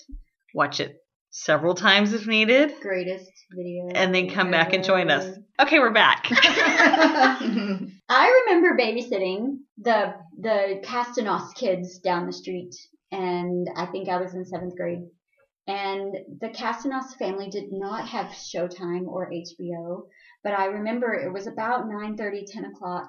Watch 0.55 0.81
it 0.81 0.96
several 1.31 1.74
times 1.74 2.12
if 2.12 2.27
needed. 2.27 2.72
greatest 2.81 3.31
video 3.54 3.88
And 3.94 4.14
then 4.14 4.30
come 4.30 4.50
back 4.50 4.72
and 4.72 4.84
join 4.84 5.10
us. 5.10 5.38
Okay, 5.60 5.78
we're 5.78 5.92
back. 5.92 6.26
I 8.08 8.42
remember 8.46 8.76
babysitting 8.76 9.58
the 9.78 10.14
the 10.38 10.80
Castanos 10.84 11.54
kids 11.54 11.98
down 11.98 12.26
the 12.26 12.32
street, 12.32 12.74
and 13.12 13.68
I 13.76 13.86
think 13.86 14.08
I 14.08 14.16
was 14.18 14.34
in 14.34 14.44
seventh 14.44 14.76
grade. 14.76 15.04
And 15.66 16.14
the 16.40 16.50
Castanos 16.50 17.16
family 17.16 17.48
did 17.48 17.72
not 17.72 18.06
have 18.08 18.26
Showtime 18.26 19.06
or 19.06 19.30
HBO, 19.30 20.02
but 20.42 20.52
I 20.52 20.66
remember 20.66 21.14
it 21.14 21.32
was 21.32 21.46
about 21.46 21.86
9:30, 21.86 22.44
10 22.46 22.64
o'clock, 22.66 23.08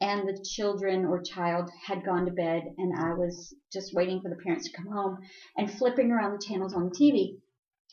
and 0.00 0.26
the 0.26 0.42
children 0.42 1.04
or 1.04 1.20
child 1.20 1.70
had 1.86 2.04
gone 2.04 2.24
to 2.26 2.32
bed, 2.32 2.62
and 2.78 2.92
I 2.98 3.14
was 3.14 3.54
just 3.72 3.92
waiting 3.92 4.20
for 4.22 4.30
the 4.30 4.42
parents 4.42 4.70
to 4.70 4.76
come 4.76 4.90
home 4.90 5.18
and 5.56 5.70
flipping 5.70 6.10
around 6.10 6.32
the 6.32 6.46
channels 6.46 6.74
on 6.74 6.88
the 6.88 6.94
TV. 6.94 7.38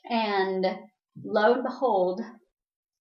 And 0.10 0.66
lo 1.24 1.54
and 1.54 1.64
behold, 1.64 2.22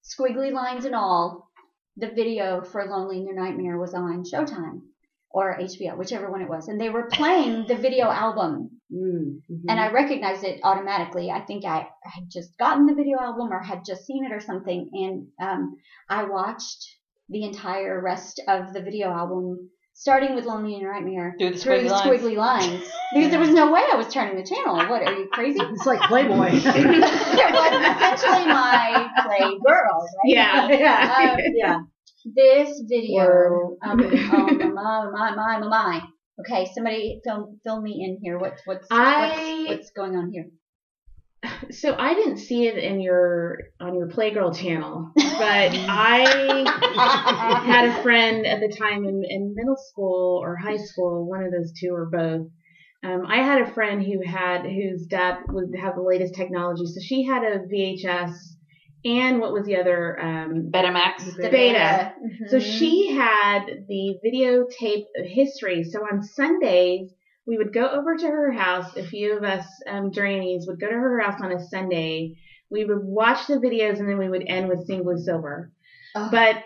squiggly 0.04 0.52
lines 0.52 0.84
and 0.84 0.94
all, 0.94 1.48
the 1.96 2.08
video 2.08 2.62
for 2.62 2.84
Lonely 2.84 3.18
in 3.18 3.26
Your 3.26 3.34
Nightmare 3.34 3.78
was 3.78 3.94
on 3.94 4.24
Showtime 4.24 4.82
or 5.30 5.58
HBO, 5.58 5.96
whichever 5.96 6.30
one 6.30 6.42
it 6.42 6.48
was. 6.48 6.68
And 6.68 6.80
they 6.80 6.88
were 6.88 7.06
playing 7.06 7.66
the 7.66 7.76
video 7.76 8.06
album. 8.06 8.80
Mm, 8.92 9.42
mhm. 9.50 9.64
And 9.68 9.78
I 9.78 9.90
recognized 9.90 10.44
it 10.44 10.60
automatically. 10.62 11.30
I 11.30 11.40
think 11.40 11.64
I 11.64 11.88
had 12.02 12.30
just 12.30 12.56
gotten 12.56 12.86
the 12.86 12.94
video 12.94 13.18
album 13.18 13.52
or 13.52 13.60
had 13.60 13.84
just 13.84 14.06
seen 14.06 14.24
it 14.24 14.32
or 14.32 14.40
something. 14.40 14.88
And 14.92 15.28
um, 15.40 15.76
I 16.08 16.24
watched 16.24 16.86
the 17.28 17.44
entire 17.44 18.00
rest 18.00 18.40
of 18.48 18.72
the 18.72 18.80
video 18.80 19.08
album, 19.08 19.70
starting 19.98 20.36
with 20.36 20.44
Lonely 20.44 20.74
in 20.74 20.80
Your 20.80 20.94
Nightmare, 20.94 21.34
Through 21.38 21.50
the 21.50 21.58
through 21.58 21.80
squiggly 21.80 21.88
the 21.88 21.92
lines. 21.92 22.22
squiggly 22.22 22.36
lines. 22.36 22.84
Because 23.12 23.30
there 23.30 23.40
was 23.40 23.50
no 23.50 23.72
way 23.72 23.82
I 23.92 23.96
was 23.96 24.06
turning 24.12 24.36
the 24.36 24.48
channel. 24.48 24.76
What, 24.76 25.02
are 25.02 25.12
you 25.12 25.28
crazy? 25.32 25.58
it's 25.60 25.86
like 25.86 26.00
Playboy. 26.02 26.50
it 26.52 26.62
was 26.62 28.22
essentially 28.22 28.46
my 28.46 29.10
play 29.22 29.58
girl, 29.66 30.00
right? 30.00 30.24
Yeah. 30.24 30.68
yeah. 30.68 31.32
Um, 31.32 31.40
yeah. 31.54 31.78
this 32.24 32.80
video, 32.88 33.76
um, 33.82 34.00
oh 34.00 34.46
my, 34.54 35.10
my, 35.10 35.34
my, 35.34 35.58
my, 35.58 35.68
my, 35.68 36.02
Okay, 36.40 36.70
somebody 36.72 37.20
fill 37.24 37.56
fill 37.64 37.82
me 37.82 38.04
in 38.04 38.18
here. 38.22 38.38
What's 38.38 38.62
what's 38.64 38.86
I- 38.92 39.66
what's, 39.66 39.78
what's 39.78 39.90
going 39.90 40.14
on 40.14 40.30
here? 40.30 40.46
So 41.70 41.94
I 41.94 42.14
didn't 42.14 42.38
see 42.38 42.66
it 42.66 42.78
in 42.78 43.00
your 43.00 43.58
on 43.78 43.94
your 43.94 44.08
Playgirl 44.08 44.56
channel, 44.56 45.10
but 45.14 45.22
I 45.74 46.64
had 47.64 47.88
a 47.88 48.02
friend 48.02 48.46
at 48.46 48.60
the 48.60 48.74
time 48.74 49.04
in, 49.04 49.22
in 49.28 49.54
middle 49.54 49.76
school 49.76 50.40
or 50.42 50.56
high 50.56 50.78
school, 50.78 51.28
one 51.28 51.44
of 51.44 51.52
those 51.52 51.72
two 51.78 51.90
or 51.92 52.06
both. 52.06 52.46
Um, 53.04 53.26
I 53.26 53.42
had 53.42 53.62
a 53.62 53.72
friend 53.72 54.02
who 54.02 54.26
had 54.26 54.62
whose 54.62 55.06
dad 55.06 55.38
would 55.48 55.74
have 55.80 55.94
the 55.94 56.02
latest 56.02 56.34
technology, 56.34 56.86
so 56.86 57.00
she 57.00 57.24
had 57.24 57.42
a 57.44 57.58
VHS 57.72 58.32
and 59.04 59.40
what 59.40 59.52
was 59.52 59.66
the 59.66 59.76
other 59.76 60.18
um, 60.20 60.70
Betamax. 60.72 61.36
The 61.36 61.48
Beta. 61.50 62.12
Mhm. 62.18 62.48
So 62.50 62.58
she 62.58 63.12
had 63.14 63.66
the 63.86 64.18
videotape 64.24 65.04
of 65.16 65.26
history. 65.26 65.84
So 65.84 66.00
on 66.00 66.22
Sundays, 66.22 67.12
we 67.48 67.56
would 67.56 67.72
go 67.72 67.88
over 67.88 68.14
to 68.14 68.26
her 68.26 68.52
house. 68.52 68.94
A 68.96 69.02
few 69.02 69.34
of 69.34 69.42
us 69.42 69.64
um, 69.88 70.10
Drainies 70.10 70.66
would 70.66 70.78
go 70.78 70.86
to 70.86 70.94
her 70.94 71.18
house 71.18 71.40
on 71.40 71.50
a 71.50 71.66
Sunday. 71.68 72.36
We 72.70 72.84
would 72.84 73.02
watch 73.02 73.46
the 73.46 73.54
videos 73.54 73.98
and 73.98 74.08
then 74.08 74.18
we 74.18 74.28
would 74.28 74.44
end 74.46 74.68
with 74.68 74.86
Sing 74.86 75.02
Blue 75.02 75.16
Silver. 75.16 75.72
Oh. 76.14 76.28
But 76.30 76.62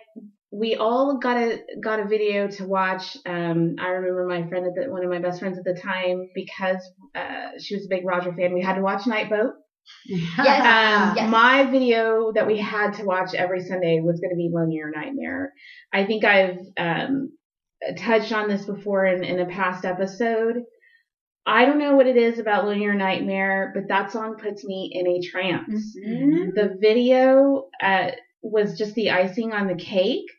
we 0.51 0.75
all 0.75 1.19
got 1.19 1.37
a 1.37 1.61
got 1.81 2.01
a 2.01 2.05
video 2.05 2.49
to 2.49 2.67
watch. 2.67 3.17
Um, 3.25 3.77
I 3.79 3.89
remember 3.91 4.27
my 4.27 4.49
friend 4.49 4.67
at 4.67 4.75
the, 4.75 4.91
one 4.91 5.05
of 5.05 5.09
my 5.09 5.21
best 5.21 5.39
friends 5.39 5.57
at 5.57 5.65
the 5.65 5.81
time 5.81 6.29
because 6.35 6.79
uh, 7.15 7.51
she 7.61 7.77
was 7.77 7.87
a 7.87 7.89
big 7.89 8.05
Roger 8.05 8.35
fan. 8.35 8.53
We 8.53 8.61
had 8.61 8.75
to 8.75 8.83
watch 8.83 9.07
Night 9.07 9.31
Boat. 9.31 9.55
Yes. 10.07 10.39
Um, 10.39 11.17
Yes. 11.17 11.31
My 11.31 11.65
video 11.71 12.33
that 12.35 12.47
we 12.47 12.59
had 12.59 12.95
to 12.95 13.05
watch 13.05 13.35
every 13.35 13.61
Sunday 13.61 14.01
was 14.01 14.19
going 14.19 14.31
to 14.31 14.37
be 14.37 14.51
Lonely 14.53 14.77
Your 14.77 14.91
Nightmare. 14.91 15.53
I 15.93 16.05
think 16.07 16.25
I've 16.25 16.59
um, 16.77 17.33
touched 17.97 18.33
on 18.33 18.49
this 18.49 18.65
before 18.65 19.07
in, 19.07 19.25
in 19.25 19.41
a 19.41 19.47
past 19.47 19.85
episode. 19.85 20.63
I 21.45 21.65
don't 21.65 21.79
know 21.79 21.97
what 21.97 22.07
it 22.07 22.17
is 22.17 22.39
about 22.39 22.77
Your 22.77 22.95
Nightmare, 22.95 23.73
but 23.75 23.89
that 23.89 24.13
song 24.13 24.37
puts 24.37 24.65
me 24.65 24.91
in 24.93 25.07
a 25.09 25.21
trance. 25.21 25.97
Mhm. 25.99 26.55
The 26.55 26.77
video 26.81 27.69
uh, 27.83 28.13
was 28.43 28.79
just 28.79 28.95
the 28.95 29.11
icing 29.11 29.53
on 29.53 29.67
the 29.67 29.75
cake, 29.75 30.31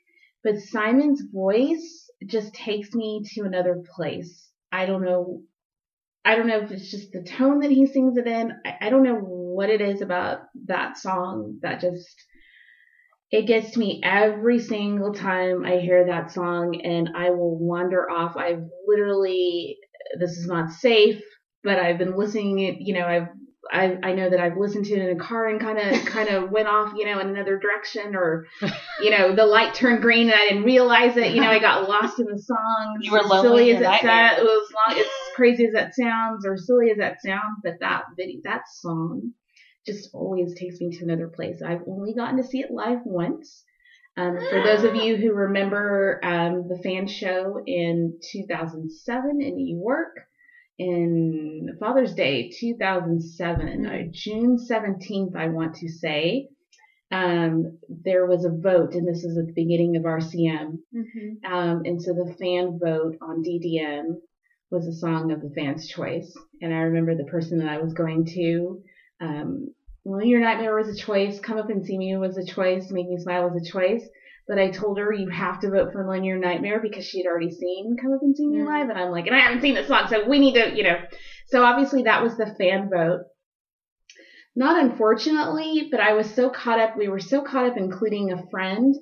but 0.43 0.59
Simon's 0.59 1.21
voice 1.21 2.09
just 2.25 2.53
takes 2.53 2.93
me 2.93 3.21
to 3.33 3.41
another 3.41 3.83
place. 3.95 4.49
I 4.71 4.85
don't 4.85 5.03
know. 5.03 5.41
I 6.23 6.35
don't 6.35 6.47
know 6.47 6.59
if 6.59 6.71
it's 6.71 6.89
just 6.89 7.11
the 7.11 7.23
tone 7.23 7.59
that 7.59 7.71
he 7.71 7.85
sings 7.85 8.17
it 8.17 8.27
in. 8.27 8.53
I, 8.65 8.87
I 8.87 8.89
don't 8.89 9.03
know 9.03 9.19
what 9.19 9.69
it 9.69 9.81
is 9.81 10.01
about 10.01 10.43
that 10.65 10.97
song 10.97 11.59
that 11.61 11.81
just 11.81 12.15
it 13.31 13.47
gets 13.47 13.71
to 13.71 13.79
me 13.79 13.99
every 14.03 14.59
single 14.59 15.13
time 15.13 15.65
I 15.65 15.77
hear 15.79 16.05
that 16.05 16.31
song 16.31 16.79
and 16.81 17.09
I 17.15 17.31
will 17.31 17.57
wander 17.57 18.09
off. 18.09 18.37
I've 18.37 18.63
literally 18.87 19.79
this 20.19 20.37
is 20.37 20.47
not 20.47 20.71
safe, 20.71 21.21
but 21.63 21.79
I've 21.79 21.97
been 21.97 22.15
listening 22.15 22.59
it, 22.59 22.77
you 22.79 22.93
know, 22.93 23.05
I've 23.05 23.27
I, 23.71 23.97
I 24.03 24.13
know 24.13 24.29
that 24.29 24.39
I've 24.39 24.57
listened 24.57 24.85
to 24.85 24.93
it 24.93 25.01
in 25.01 25.17
a 25.17 25.19
car 25.19 25.47
and 25.47 25.59
kind 25.59 25.79
of 25.79 26.05
kind 26.05 26.29
of 26.29 26.51
went 26.51 26.67
off, 26.67 26.93
you 26.95 27.05
know, 27.05 27.19
in 27.19 27.29
another 27.29 27.57
direction, 27.57 28.15
or 28.15 28.45
you 29.01 29.09
know, 29.09 29.33
the 29.33 29.45
light 29.45 29.73
turned 29.73 30.01
green 30.01 30.29
and 30.29 30.37
I 30.37 30.49
didn't 30.49 30.63
realize 30.63 31.17
it. 31.17 31.33
You 31.33 31.41
know, 31.41 31.49
I 31.49 31.59
got 31.59 31.87
lost 31.87 32.19
in 32.19 32.25
the 32.25 32.39
song. 32.39 32.97
You 33.01 33.11
were 33.11 33.19
As 33.19 33.25
lonely 33.25 33.47
silly 33.47 33.71
as 33.71 33.81
it 33.81 34.01
sounds, 34.01 34.39
it 34.39 34.43
was 34.43 34.73
long, 34.87 34.99
as 34.99 35.05
crazy 35.35 35.65
as 35.65 35.73
that 35.73 35.95
sounds, 35.95 36.45
or 36.45 36.57
silly 36.57 36.91
as 36.91 36.97
that 36.97 37.17
sounds. 37.25 37.61
But 37.63 37.75
that 37.79 38.03
video, 38.17 38.41
that 38.43 38.63
song, 38.69 39.31
just 39.85 40.09
always 40.13 40.53
takes 40.55 40.79
me 40.79 40.97
to 40.97 41.05
another 41.05 41.29
place. 41.29 41.61
I've 41.65 41.81
only 41.87 42.13
gotten 42.13 42.37
to 42.37 42.43
see 42.43 42.59
it 42.59 42.71
live 42.71 42.99
once. 43.05 43.63
Um, 44.15 44.37
for 44.49 44.61
those 44.63 44.83
of 44.83 44.95
you 44.95 45.15
who 45.17 45.33
remember 45.33 46.19
um, 46.23 46.67
the 46.67 46.79
fan 46.83 47.07
show 47.07 47.63
in 47.65 48.19
2007 48.31 49.41
in 49.41 49.55
New 49.55 49.75
York, 49.77 50.19
in 50.77 51.77
Father's 51.79 52.13
Day 52.13 52.51
2007, 52.59 53.85
uh, 53.85 54.03
June 54.11 54.57
17th, 54.57 55.35
I 55.35 55.47
want 55.47 55.75
to 55.75 55.89
say, 55.89 56.49
um, 57.11 57.77
there 57.89 58.25
was 58.25 58.45
a 58.45 58.49
vote, 58.49 58.93
and 58.93 59.07
this 59.07 59.23
is 59.23 59.37
at 59.37 59.47
the 59.47 59.53
beginning 59.53 59.95
of 59.95 60.03
RCM. 60.03 60.79
Mhm. 60.93 61.45
Um, 61.45 61.81
and 61.85 62.01
so 62.01 62.13
the 62.13 62.33
fan 62.39 62.79
vote 62.79 63.17
on 63.21 63.43
DDM 63.43 64.19
was 64.71 64.87
a 64.87 64.93
song 64.93 65.31
of 65.31 65.41
the 65.41 65.51
fan's 65.51 65.87
choice. 65.87 66.35
And 66.61 66.73
I 66.73 66.81
remember 66.81 67.15
the 67.15 67.25
person 67.25 67.59
that 67.59 67.69
I 67.69 67.77
was 67.77 67.93
going 67.93 68.25
to, 68.25 68.83
um, 69.21 69.73
well, 70.03 70.21
Your 70.21 70.39
Nightmare 70.39 70.75
was 70.75 70.89
a 70.89 70.95
choice. 70.95 71.39
Come 71.39 71.57
Up 71.57 71.69
and 71.69 71.85
See 71.85 71.97
Me 71.97 72.15
was 72.17 72.37
a 72.37 72.45
choice. 72.45 72.91
Make 72.91 73.07
Me 73.07 73.17
Smile 73.17 73.49
was 73.49 73.61
a 73.61 73.71
choice. 73.71 74.03
But 74.47 74.59
I 74.59 74.67
told 74.67 74.97
her 74.99 75.11
you 75.13 75.29
have 75.29 75.61
to 75.61 75.69
vote 75.69 75.93
for 75.93 76.05
Linear 76.05 76.37
Nightmare 76.37 76.81
because 76.81 77.05
she 77.05 77.19
had 77.19 77.27
already 77.27 77.51
seen 77.51 77.95
Come 78.01 78.11
Up 78.11 78.19
and 78.21 78.35
See 78.35 78.47
Me 78.47 78.59
Mm. 78.59 78.65
live. 78.65 78.89
And 78.89 78.97
I'm 78.97 79.11
like, 79.11 79.25
and 79.25 79.35
I 79.35 79.39
haven't 79.39 79.61
seen 79.61 79.73
this 79.73 79.87
song, 79.87 80.07
so 80.09 80.27
we 80.27 80.39
need 80.39 80.55
to, 80.55 80.75
you 80.75 80.83
know. 80.83 80.97
So 81.47 81.63
obviously 81.63 82.03
that 82.03 82.21
was 82.21 82.35
the 82.35 82.47
fan 82.57 82.89
vote. 82.89 83.19
Not 84.55 84.83
unfortunately, 84.83 85.87
but 85.89 85.99
I 85.99 86.13
was 86.13 86.29
so 86.29 86.49
caught 86.49 86.77
up. 86.77 86.95
We 86.97 87.07
were 87.07 87.19
so 87.19 87.41
caught 87.41 87.65
up, 87.65 87.77
including 87.77 88.31
a 88.31 88.45
friend. 88.51 88.93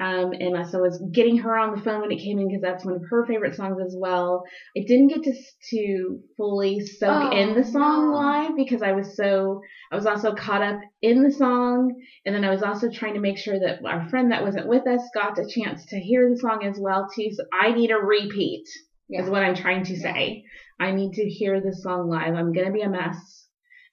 Um, 0.00 0.32
and 0.38 0.56
I- 0.56 0.62
so 0.62 0.78
I 0.78 0.82
was 0.82 0.98
getting 1.12 1.38
her 1.38 1.56
on 1.56 1.74
the 1.74 1.82
phone 1.82 2.00
when 2.02 2.12
it 2.12 2.20
came 2.22 2.38
in 2.38 2.46
because 2.48 2.62
that's 2.62 2.84
one 2.84 2.94
of 2.94 3.02
her 3.10 3.26
favorite 3.26 3.54
songs 3.54 3.78
as 3.84 3.96
well. 3.98 4.44
I 4.76 4.84
didn't 4.86 5.08
get 5.08 5.22
to 5.24 5.34
to 5.70 6.20
fully 6.36 6.80
soak 6.80 7.32
Oh, 7.32 7.36
in 7.36 7.54
the 7.54 7.64
song 7.64 8.10
no. 8.12 8.16
live 8.16 8.56
because 8.56 8.82
I 8.82 8.92
was 8.92 9.16
so 9.16 9.60
I 9.90 9.96
was 9.96 10.06
also 10.06 10.32
caught 10.34 10.62
up 10.62 10.80
in 11.02 11.22
the 11.22 11.30
song, 11.30 11.92
and 12.24 12.34
then 12.34 12.44
I 12.44 12.50
was 12.50 12.62
also 12.62 12.88
trying 12.90 13.14
to 13.14 13.20
make 13.20 13.38
sure 13.38 13.58
that 13.58 13.78
our 13.84 14.08
friend 14.08 14.30
that 14.30 14.42
wasn't 14.42 14.68
with 14.68 14.86
us 14.86 15.02
got 15.14 15.38
a 15.38 15.46
chance 15.46 15.84
to 15.86 15.98
hear 15.98 16.28
the 16.28 16.36
song 16.36 16.64
as 16.64 16.78
well 16.78 17.06
too. 17.14 17.30
So 17.32 17.42
I 17.52 17.72
need 17.72 17.90
a 17.90 17.96
repeat 17.98 18.64
Yeah. 19.08 19.22
is 19.22 19.30
what 19.30 19.42
I'm 19.42 19.54
trying 19.54 19.84
to 19.84 19.96
say. 19.96 20.44
I 20.78 20.92
need 20.92 21.14
to 21.14 21.24
hear 21.28 21.60
the 21.60 21.72
song 21.72 22.08
live. 22.08 22.34
I'm 22.34 22.52
gonna 22.52 22.70
be 22.70 22.82
a 22.82 22.88
mess, 22.88 23.47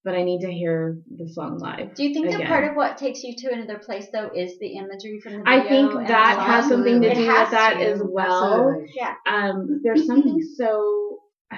but 0.06 0.14
I 0.14 0.24
need 0.24 0.42
to 0.42 0.54
hear 0.54 1.00
the 1.18 1.28
song 1.28 1.58
live. 1.58 1.96
Do 1.96 2.04
you 2.04 2.14
think 2.14 2.30
that 2.30 2.48
part 2.48 2.70
of 2.70 2.76
what 2.76 3.00
takes 3.00 3.24
you 3.24 3.36
to 3.38 3.52
another 3.52 3.80
place 3.80 4.06
though 4.14 4.30
is 4.34 4.60
the 4.60 4.78
imagery 4.78 5.20
from 5.20 5.34
the 5.34 5.38
video? 5.40 5.52
I 5.52 5.68
think 5.68 6.08
that 6.08 6.40
has 6.40 6.70
something 6.70 7.02
to 7.02 7.16
do 7.16 7.26
has 7.26 7.48
with 7.48 7.52
that 7.52 7.74
to. 7.80 7.86
as 7.86 8.02
well. 8.04 8.70
Absolutely. 8.70 8.94
Yeah. 8.96 9.16
Um, 9.28 9.82
there's 9.84 10.06
something 10.06 10.40
so, 10.56 11.22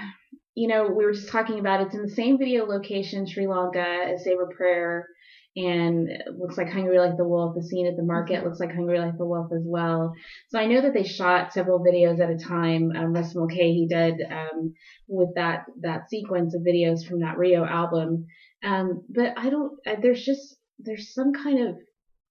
you 0.55 0.69
know, 0.69 0.87
we 0.87 1.03
were 1.03 1.11
just 1.11 1.27
talking 1.27 1.59
about 1.59 1.81
it's 1.81 1.93
in 1.93 2.03
the 2.03 2.09
same 2.09 2.37
video 2.37 2.65
location, 2.65 3.27
Sri 3.27 3.47
Lanka, 3.47 3.85
as 4.13 4.23
Save 4.23 4.39
a 4.39 4.55
Prayer, 4.55 5.09
and 5.57 6.07
looks 6.37 6.55
like 6.57 6.69
Hungry 6.71 6.99
Like 6.99 7.17
the 7.17 7.27
Wolf. 7.27 7.55
The 7.55 7.63
scene 7.63 7.87
at 7.87 7.97
the 7.97 8.03
market 8.03 8.43
looks 8.45 8.59
like 8.59 8.73
Hungry 8.73 8.99
Like 8.99 9.17
the 9.17 9.25
Wolf 9.25 9.51
as 9.51 9.63
well. 9.65 10.13
So 10.49 10.59
I 10.59 10.67
know 10.67 10.81
that 10.81 10.93
they 10.93 11.03
shot 11.03 11.51
several 11.51 11.79
videos 11.83 12.19
at 12.21 12.29
a 12.29 12.37
time. 12.37 12.91
Um, 12.95 13.13
Russ 13.13 13.33
Mulcahy 13.35 13.73
he 13.73 13.87
did 13.87 14.21
um, 14.31 14.73
with 15.07 15.29
that 15.35 15.65
that 15.81 16.09
sequence 16.09 16.53
of 16.55 16.61
videos 16.61 17.05
from 17.07 17.21
that 17.21 17.37
Rio 17.37 17.65
album. 17.65 18.27
Um, 18.63 19.03
but 19.09 19.33
I 19.35 19.49
don't. 19.49 19.73
Uh, 19.85 19.95
there's 20.01 20.23
just 20.23 20.55
there's 20.79 21.13
some 21.13 21.33
kind 21.33 21.67
of 21.67 21.75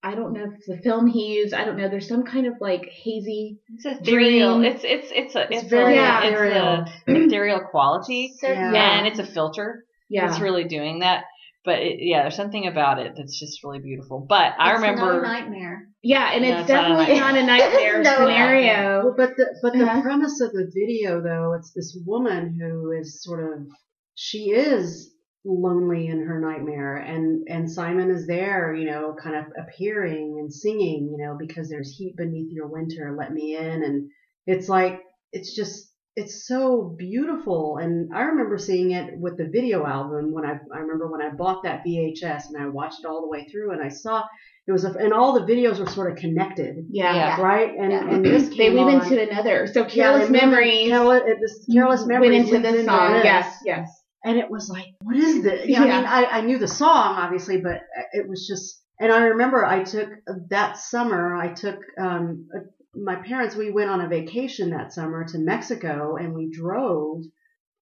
I 0.05 0.15
don't 0.15 0.33
know 0.35 0.45
if 0.45 0.55
it's 0.59 0.67
the 0.69 0.79
film 0.83 1.09
he 1.09 1.35
used. 1.39 1.53
I 1.53 1.65
don't 1.65 1.77
know. 1.79 1.89
There's 1.89 2.07
some 2.09 2.23
kind 2.23 2.47
of 2.47 2.55
like 2.61 2.89
hazy 3.03 3.59
It's 3.75 3.87
ethereal. 3.87 4.59
Dream. 4.61 4.73
It's 4.73 4.85
it's 4.85 5.09
it's 5.13 5.35
a 5.35 5.43
It's 5.53 5.63
it's, 5.63 5.71
very 5.71 5.99
a, 5.99 6.19
ethereal. 6.29 6.85
It's 6.87 6.91
a 7.09 7.25
ethereal 7.25 7.61
quality, 7.73 8.33
So, 8.41 8.47
Yeah. 8.49 8.99
and 8.99 9.07
it's 9.09 9.19
a 9.19 9.27
filter. 9.27 9.85
Yeah. 10.09 10.29
It's 10.31 10.39
really 10.39 10.63
doing 10.65 11.01
that. 11.01 11.25
But 11.67 11.81
it, 11.81 11.99
yeah, 12.01 12.23
there's 12.23 12.37
something 12.37 12.67
about 12.69 13.01
it 13.01 13.15
that's 13.17 13.39
just 13.39 13.63
really 13.65 13.81
beautiful. 13.81 14.25
But 14.27 14.55
I 14.59 14.73
It's 14.73 14.81
remember 14.81 15.17
no 15.17 15.21
nightmare. 15.21 15.89
Yeah, 16.03 16.31
and 16.33 16.43
No, 16.43 16.51
it's 16.53 16.61
it's 16.61 16.71
not 16.71 16.85
a 16.93 16.95
definitely 16.95 17.21
not 17.21 17.37
a 17.37 17.43
nightmare 17.53 18.03
No. 18.03 18.15
scenario. 18.15 19.05
Well, 19.05 19.15
but 19.17 19.37
the 19.37 19.47
but 19.63 19.75
Uh-huh. 19.75 19.97
the 19.97 20.03
premise 20.03 20.41
of 20.41 20.53
the 20.53 20.71
video 20.73 21.21
though, 21.21 21.55
it's 21.55 21.73
this 21.73 21.99
woman 22.07 22.59
who 22.59 22.93
is 22.93 23.23
sort 23.23 23.53
of 23.53 23.67
she 24.15 24.51
is 24.53 25.13
lonely 25.45 26.07
in 26.09 26.21
her 26.27 26.41
nightmare 26.41 26.97
and 26.97 27.47
and 27.49 27.71
Simon 27.71 28.11
is 28.11 28.27
there, 28.29 28.75
you 28.75 28.87
know, 28.87 29.17
kind 29.21 29.37
of 29.37 29.47
appearing 29.59 30.37
and 30.39 30.53
singing, 30.53 31.09
you 31.11 31.19
know, 31.19 31.37
because 31.39 31.69
there's 31.69 31.97
heat 31.97 32.17
beneath 32.17 32.53
your 32.53 32.69
winter, 32.69 33.15
let 33.19 33.33
me 33.33 33.57
in 33.57 33.83
and 33.83 34.09
it's 34.47 34.69
like 34.69 35.03
it's 35.33 35.55
just 35.55 35.86
it's 36.17 36.47
so 36.47 36.95
beautiful 36.99 37.77
and 37.77 38.11
I 38.15 38.23
remember 38.23 38.57
seeing 38.59 38.93
it 38.93 39.19
with 39.19 39.37
the 39.37 39.49
video 39.53 39.85
album 39.87 40.33
when 40.33 40.45
I 40.47 40.55
I 40.75 40.79
remember 40.79 41.09
when 41.09 41.21
I 41.23 41.29
bought 41.35 41.63
that 41.65 41.83
VHS 41.87 42.45
and 42.49 42.63
I 42.63 42.69
watched 42.69 43.01
it 43.01 43.07
all 43.07 43.21
the 43.21 43.29
way 43.29 43.47
through 43.51 43.73
and 43.73 43.83
I 43.83 43.89
saw 43.91 44.25
it 44.67 44.73
was 44.73 44.85
a, 44.85 44.93
and 44.95 45.13
all 45.13 45.35
the 45.35 45.53
videos 45.53 45.79
were 45.79 45.87
sort 45.87 46.11
of 46.11 46.17
connected 46.19 46.77
Yeah. 46.91 47.15
Yeah. 47.15 47.41
right? 47.43 47.71
And 47.79 47.93
Yeah. 47.93 48.09
and 48.11 48.25
this 48.25 48.49
They 48.49 48.57
came 48.57 48.75
weave 48.75 48.87
on. 48.87 49.03
into 49.03 49.31
another. 49.31 49.67
So 49.67 49.85
Careless 49.85 50.23
they 50.29 50.33
moved 50.33 50.43
in- 50.43 50.51
Memories 50.51 50.89
Careless, 50.89 51.23
it- 51.27 51.39
this 51.41 51.67
Careless 51.73 52.07
went 52.07 52.25
into 52.25 52.37
leads 52.39 52.51
this 52.63 52.75
into 52.75 52.85
song. 52.85 53.13
this. 53.13 53.25
Yes, 53.25 53.57
yes. 53.65 54.03
And 54.25 54.39
it 54.39 54.51
was 54.51 54.69
like, 54.71 54.87
what 55.03 55.15
is 55.17 55.43
this? 55.43 55.69
Yeah, 55.69 55.83
I 55.83 55.85
mean, 55.85 55.93
I, 56.07 56.25
I 56.25 56.41
knew 56.41 56.59
the 56.59 56.67
song 56.67 57.17
obviously, 57.19 57.61
but 57.61 57.81
it 58.13 58.27
was 58.29 58.47
just. 58.49 58.83
And 58.99 59.13
I 59.13 59.27
remember 59.27 59.63
I 59.65 59.85
took 59.85 60.09
that 60.49 60.79
summer. 60.79 61.37
I 61.37 61.53
took 61.53 61.77
um, 62.01 62.49
uh, 62.57 62.61
my 62.97 63.17
parents. 63.17 63.57
We 63.57 63.71
went 63.71 63.91
on 63.91 64.01
a 64.01 64.09
vacation 64.09 64.71
that 64.71 64.93
summer 64.93 65.25
to 65.25 65.39
Mexico, 65.39 66.17
and 66.17 66.35
we 66.35 66.51
drove 66.51 67.23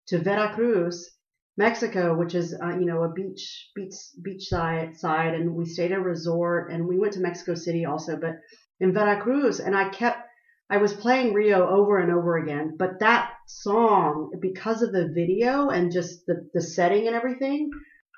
to 0.09 0.19
Veracruz, 0.19 1.11
Mexico, 1.57 2.17
which 2.17 2.35
is 2.35 2.55
uh, 2.63 2.77
you 2.79 2.87
know 2.87 3.03
a 3.03 3.13
beach 3.13 3.71
beach 3.75 3.95
beach 4.23 4.49
side 4.49 4.97
side, 4.97 5.35
and 5.35 5.55
we 5.55 5.65
stayed 5.67 5.93
at 5.93 5.99
a 5.99 6.03
resort, 6.03 6.71
and 6.71 6.87
we 6.87 6.99
went 6.99 7.15
to 7.15 7.21
Mexico 7.21 7.55
City 7.55 7.85
also, 7.85 8.17
but 8.17 8.37
in 8.81 8.93
Veracruz, 8.93 9.61
and 9.61 9.77
I 9.77 9.89
kept 9.89 10.19
I 10.71 10.79
was 10.79 10.95
playing 10.95 11.35
Rio 11.35 11.69
over 11.69 11.99
and 11.99 12.11
over 12.11 12.39
again, 12.39 12.77
but 12.79 13.01
that 13.01 13.31
song, 13.47 14.31
because 14.41 14.83
of 14.83 14.93
the 14.93 15.09
video 15.15 15.69
and 15.69 15.93
just 15.93 16.25
the, 16.27 16.49
the 16.55 16.63
setting 16.63 17.07
and 17.07 17.15
everything, 17.15 17.71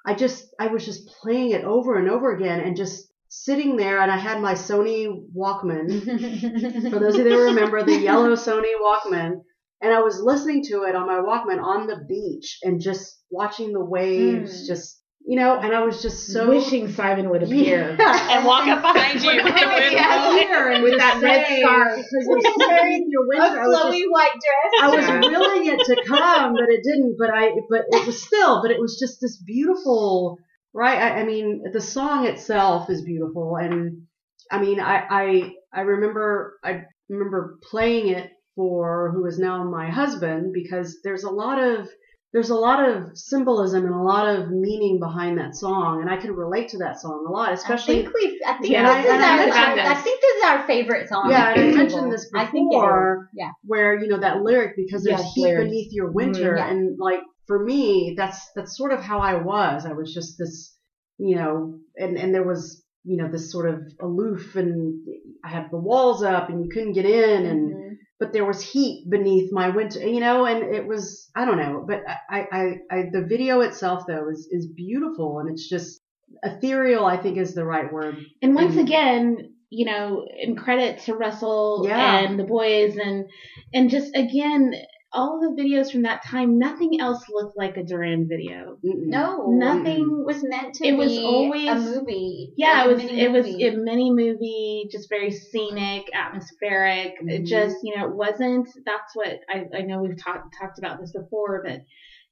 I 0.07 0.15
just, 0.15 0.55
I 0.59 0.69
was 0.69 0.85
just 0.85 1.09
playing 1.09 1.51
it 1.51 1.65
over 1.65 1.97
and 1.97 2.09
over 2.09 2.33
again 2.33 2.61
and 2.61 2.77
just 2.77 3.13
sitting 3.45 3.77
there 3.77 4.01
and 4.01 4.11
I 4.11 4.17
had 4.17 4.41
my 4.41 4.55
Sony 4.55 5.07
Walkman. 5.37 6.03
For 6.91 6.99
those 6.99 7.19
of 7.19 7.27
you 7.27 7.31
that 7.31 7.45
remember 7.53 7.83
the 7.85 7.99
yellow 7.99 8.35
Sony 8.35 8.73
Walkman, 8.83 9.41
and 9.83 9.93
I 9.93 10.01
was 10.01 10.21
listening 10.21 10.65
to 10.69 10.85
it 10.85 10.95
on 10.97 11.07
my 11.07 11.21
Walkman 11.21 11.63
on 11.63 11.87
the 11.87 12.05
beach 12.09 12.59
and 12.63 12.81
just 12.81 13.19
watching 13.31 13.73
the 13.73 13.85
waves, 13.85 14.65
Mm. 14.65 14.67
just, 14.67 15.03
you 15.27 15.37
know, 15.37 15.59
and 15.59 15.75
I 15.75 15.85
was 15.85 16.01
just 16.03 16.29
so 16.33 16.49
Wishing 16.49 16.89
Simon 16.93 17.29
would 17.31 17.43
appear. 17.43 17.95
Yeah. 17.99 18.29
and 18.39 18.47
walk 18.47 18.67
up 18.69 18.81
behind 18.81 19.23
you. 19.23 19.31
Yeah, 19.33 20.39
here 20.39 20.71
and 20.71 20.83
With 20.83 20.95
just 20.95 21.21
that 21.21 21.23
red 21.23 21.47
say, 21.47 21.61
scarf. 21.61 21.97
because 21.97 22.27
you're 22.27 22.69
carrying 22.69 23.09
your 23.11 23.25
a 23.25 23.29
winter. 23.29 23.61
I 23.61 23.67
was 23.67 23.77
just 23.77 23.87
flowy 23.87 24.03
white 24.11 24.33
dress. 24.33 24.73
I 24.83 24.97
was 24.97 25.31
willing 25.31 25.67
it 25.67 25.79
to 25.85 26.03
come, 26.09 26.53
but 26.55 26.69
it 26.71 26.83
didn't. 26.83 27.17
But 27.19 27.31
I, 27.35 27.51
but 27.69 27.83
it 27.91 28.07
was 28.07 28.23
still, 28.23 28.63
but 28.63 28.71
it 28.71 28.81
was 28.81 28.99
just 28.99 29.21
this 29.21 29.37
beautiful, 29.43 30.39
right? 30.77 30.99
I, 30.99 31.21
I 31.21 31.25
mean, 31.25 31.63
the 31.73 31.81
song 31.81 32.27
itself 32.27 32.91
is 32.91 33.03
beautiful, 33.03 33.57
and 33.57 34.03
I 34.51 34.61
mean, 34.61 34.79
I, 34.79 35.05
I, 35.11 35.53
I 35.73 35.81
remember, 35.81 36.59
I 36.63 36.83
remember 37.09 37.59
playing 37.71 38.09
it 38.09 38.31
for 38.55 39.13
who 39.15 39.27
is 39.27 39.39
now 39.39 39.65
my 39.65 39.91
husband 39.91 40.53
because 40.53 40.99
there's 41.03 41.25
a 41.25 41.31
lot 41.31 41.59
of 41.63 41.89
there's 42.33 42.51
a 42.51 42.55
lot 42.55 42.87
of 42.87 43.17
symbolism 43.17 43.85
and 43.87 43.95
a 43.95 44.03
lot 44.03 44.27
of 44.29 44.51
meaning 44.51 44.99
behind 45.01 45.39
that 45.39 45.55
song, 45.55 46.03
and 46.03 46.11
I 46.11 46.17
can 46.17 46.33
relate 46.33 46.69
to 46.71 46.79
that 46.79 47.01
song 47.01 47.25
a 47.27 47.31
lot, 47.31 47.53
especially 47.53 48.01
I 48.01 48.03
think 48.03 48.15
we. 48.15 48.41
I 48.47 48.53
think 48.59 48.73
Yeah, 48.73 49.03
this 49.03 49.05
is 49.07 49.21
our. 49.23 49.37
mentioned 49.37 49.81
I 49.81 49.95
think 49.95 50.21
this 50.21 50.37
is 50.37 50.45
our 50.45 50.67
favorite 50.67 51.09
song. 51.09 51.31
Yeah, 51.31 51.45
I 51.45 51.55
mentioned 51.73 52.13
this 52.13 52.29
I 52.35 52.45
think 52.45 52.73
it 52.73 52.77
is. 52.77 52.81
before, 52.83 53.29
Yeah. 53.33 53.51
where 53.65 53.99
you 53.99 54.09
know 54.09 54.19
that 54.19 54.43
lyric 54.43 54.73
because 54.77 55.03
there's 55.05 55.21
Yes, 55.21 55.33
heat 55.35 55.43
lyrics. 55.45 55.65
beneath 55.65 55.93
your 55.93 56.11
winter, 56.11 56.53
Mhm. 56.55 56.59
Yeah. 56.59 56.71
and 56.71 56.97
like 56.99 57.21
for 57.47 57.65
me, 57.65 58.15
that's 58.17 58.39
that's 58.55 58.77
sort 58.77 58.93
of 58.93 59.01
how 59.01 59.19
I 59.21 59.35
was. 59.43 59.87
I 59.87 59.93
was 59.93 60.13
just 60.13 60.37
this, 60.39 60.77
you 61.19 61.37
know, 61.37 61.79
and 61.97 62.17
and 62.19 62.35
there 62.35 62.45
was 62.45 62.83
you 63.05 63.17
know 63.17 63.29
this 63.31 63.51
sort 63.53 63.69
of 63.69 63.81
aloof, 64.01 64.57
and 64.57 64.95
I 65.45 65.49
had 65.49 65.69
the 65.71 65.79
walls 65.79 66.23
up, 66.23 66.49
and 66.49 66.63
you 66.65 66.69
couldn't 66.73 66.93
get 66.93 67.07
in, 67.07 67.47
and 67.47 67.71
Mhm. 67.73 67.97
but 68.19 68.33
there 68.33 68.45
was 68.47 68.63
heat 68.63 69.09
beneath 69.11 69.53
my 69.53 69.69
winter, 69.69 70.01
you 70.01 70.21
know, 70.21 70.45
and 70.47 70.75
it 70.75 70.87
was 70.87 71.31
I 71.37 71.45
don't 71.45 71.59
know, 71.59 71.85
but 71.87 72.01
I 72.31 72.47
I, 72.53 72.63
I 72.91 73.03
the 73.13 73.27
video 73.29 73.61
itself 73.61 74.03
though 74.09 74.29
is 74.31 74.49
is 74.51 74.67
beautiful, 74.67 75.39
and 75.39 75.49
it's 75.51 75.69
just 75.69 76.01
ethereal. 76.43 77.05
I 77.05 77.17
think 77.17 77.39
is 77.39 77.55
the 77.55 77.65
right 77.65 77.91
word. 77.93 78.17
And 78.43 78.55
once 78.55 78.75
Mhm. 78.75 78.81
again, 78.81 79.37
you 79.71 79.85
know, 79.85 80.25
in 80.39 80.57
credit 80.57 80.99
to 81.05 81.15
Russell 81.15 81.83
Yeah. 81.85 82.19
and 82.25 82.39
the 82.39 82.45
boys 82.45 82.97
and 82.97 83.25
and 83.73 83.91
just 83.91 84.15
again, 84.17 84.73
all 85.13 85.41
the 85.41 85.61
videos 85.61 85.91
from 85.91 86.03
that 86.03 86.25
time, 86.25 86.59
nothing 86.59 87.01
else 87.01 87.23
looked 87.31 87.57
like 87.57 87.77
a 87.77 87.83
Duran 87.85 88.27
video. 88.29 88.79
Mm-mm. 88.85 89.07
No, 89.07 89.47
Nothing 89.51 90.25
was 90.25 90.43
meant 90.43 90.75
to 90.75 90.87
It 90.87 90.93
be 90.93 90.97
was 90.97 91.19
always- 91.19 91.69
a 91.69 91.75
movie. 92.01 92.53
Yeah, 92.57 92.85
like 92.85 92.87
it 92.87 92.93
was 92.95 93.03
mini 93.05 93.21
it 93.21 93.33
was 93.33 93.47
a 93.47 93.77
mini 93.77 94.11
movie, 94.11 94.89
just 94.91 95.09
very 95.09 95.31
scenic, 95.31 96.05
atmospheric. 96.13 97.15
It 97.21 97.43
Mhm. 97.43 97.47
just 97.47 97.77
you 97.83 97.97
know, 97.97 98.07
it 98.09 98.15
wasn't 98.15 98.69
that's 98.85 99.15
what 99.15 99.39
I, 99.49 99.67
I 99.75 99.83
know 99.83 100.01
we've 100.03 100.23
talked 100.23 100.55
talked 100.61 100.79
about 100.79 101.01
this 101.01 101.13
before, 101.13 101.63
but 101.65 101.81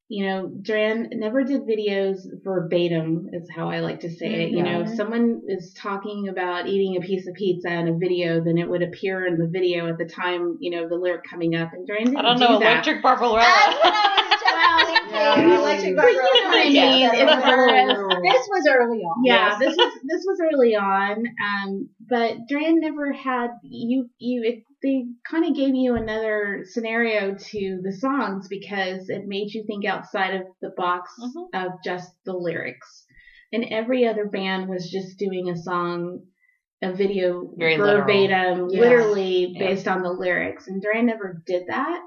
you 0.09 0.27
know, 0.27 0.51
Duran 0.63 1.09
never 1.13 1.43
did 1.45 1.63
videos 1.63 2.19
verbatim, 2.45 3.29
is 3.33 3.49
how 3.55 3.71
I 3.71 3.81
like 3.81 4.01
to 4.01 4.11
say 4.11 4.45
it. 4.45 4.51
You 4.51 4.63
know, 4.63 4.81
if 4.81 4.89
Mhm. 4.89 4.97
someone 4.97 5.41
is 5.49 5.73
talking 5.75 6.29
about 6.29 6.67
eating 6.69 6.97
a 6.97 7.01
piece 7.01 7.27
of 7.27 7.35
pizza 7.35 7.73
in 7.73 7.89
a 7.89 7.97
video, 7.97 8.43
then 8.45 8.59
it 8.59 8.69
would 8.69 8.83
appear 8.83 9.27
in 9.27 9.39
the 9.39 9.47
video 9.47 9.89
at 9.89 9.97
the 9.99 10.05
time, 10.05 10.57
you 10.61 10.71
know, 10.71 10.87
the 10.89 10.97
lyric 10.97 11.23
coming 11.29 11.55
up. 11.55 11.71
And 11.73 11.87
Duran 11.87 12.05
didn't 12.05 12.19
I 12.19 12.23
don't 12.23 12.37
do 12.37 12.45
know, 12.45 12.59
that. 12.59 12.73
Electric 12.73 13.03
Barbarella. 13.03 13.41
That's 13.41 13.81
what 13.81 13.95
I 13.95 14.83
was 14.83 14.89
just 14.89 15.11
Yeah, 15.11 15.35
thinking. 15.35 15.51
really. 15.51 15.57
Electric 15.73 15.97
But 15.97 16.13
you 16.13 16.17
know 16.17 16.49
what 16.49 16.55
I 16.55 16.65
mean? 16.69 17.15
It 17.15 17.27
was 17.27 17.43
Oh. 17.45 18.21
This 18.23 18.49
was 18.51 18.67
early 18.71 18.99
on. 18.99 19.25
Yeah, 19.25 19.57
this 19.59 19.75
was 19.77 19.93
this 20.05 20.25
was 20.27 20.39
early 20.53 20.75
on, 20.75 21.25
um, 21.43 21.89
but 22.09 22.37
Duran 22.49 22.81
never 22.81 23.13
had 23.13 23.49
you 23.63 24.09
you 24.19 24.43
it, 24.45 24.63
they 24.83 25.05
kind 25.31 25.45
of 25.45 25.55
gave 25.57 25.75
you 25.75 25.95
another 25.95 26.63
scenario 26.65 27.35
to 27.35 27.81
the 27.83 27.93
songs 27.93 28.49
because 28.49 29.09
it 29.09 29.23
made 29.27 29.53
you 29.53 29.65
think 29.67 29.85
outside 29.85 30.35
of 30.35 30.43
the 30.61 30.71
box 30.77 31.15
Mhm. 31.21 31.49
of 31.55 31.73
just 31.85 32.11
the 32.25 32.35
lyrics, 32.35 33.07
and 33.53 33.65
every 33.71 34.07
other 34.07 34.27
band 34.27 34.69
was 34.69 34.91
just 34.91 35.19
doing 35.19 35.49
a 35.49 35.57
song, 35.57 36.21
a 36.83 36.93
video 36.93 37.53
Very 37.57 37.77
literal. 37.79 38.01
verbatim, 38.07 38.69
Yeah. 38.71 38.81
literally 38.81 39.53
Yeah. 39.55 39.69
based 39.69 39.89
on 39.89 40.03
the 40.03 40.11
lyrics, 40.13 40.67
and 40.69 40.83
Duran 40.83 41.07
never 41.07 41.41
did 41.47 41.67
that. 41.69 42.07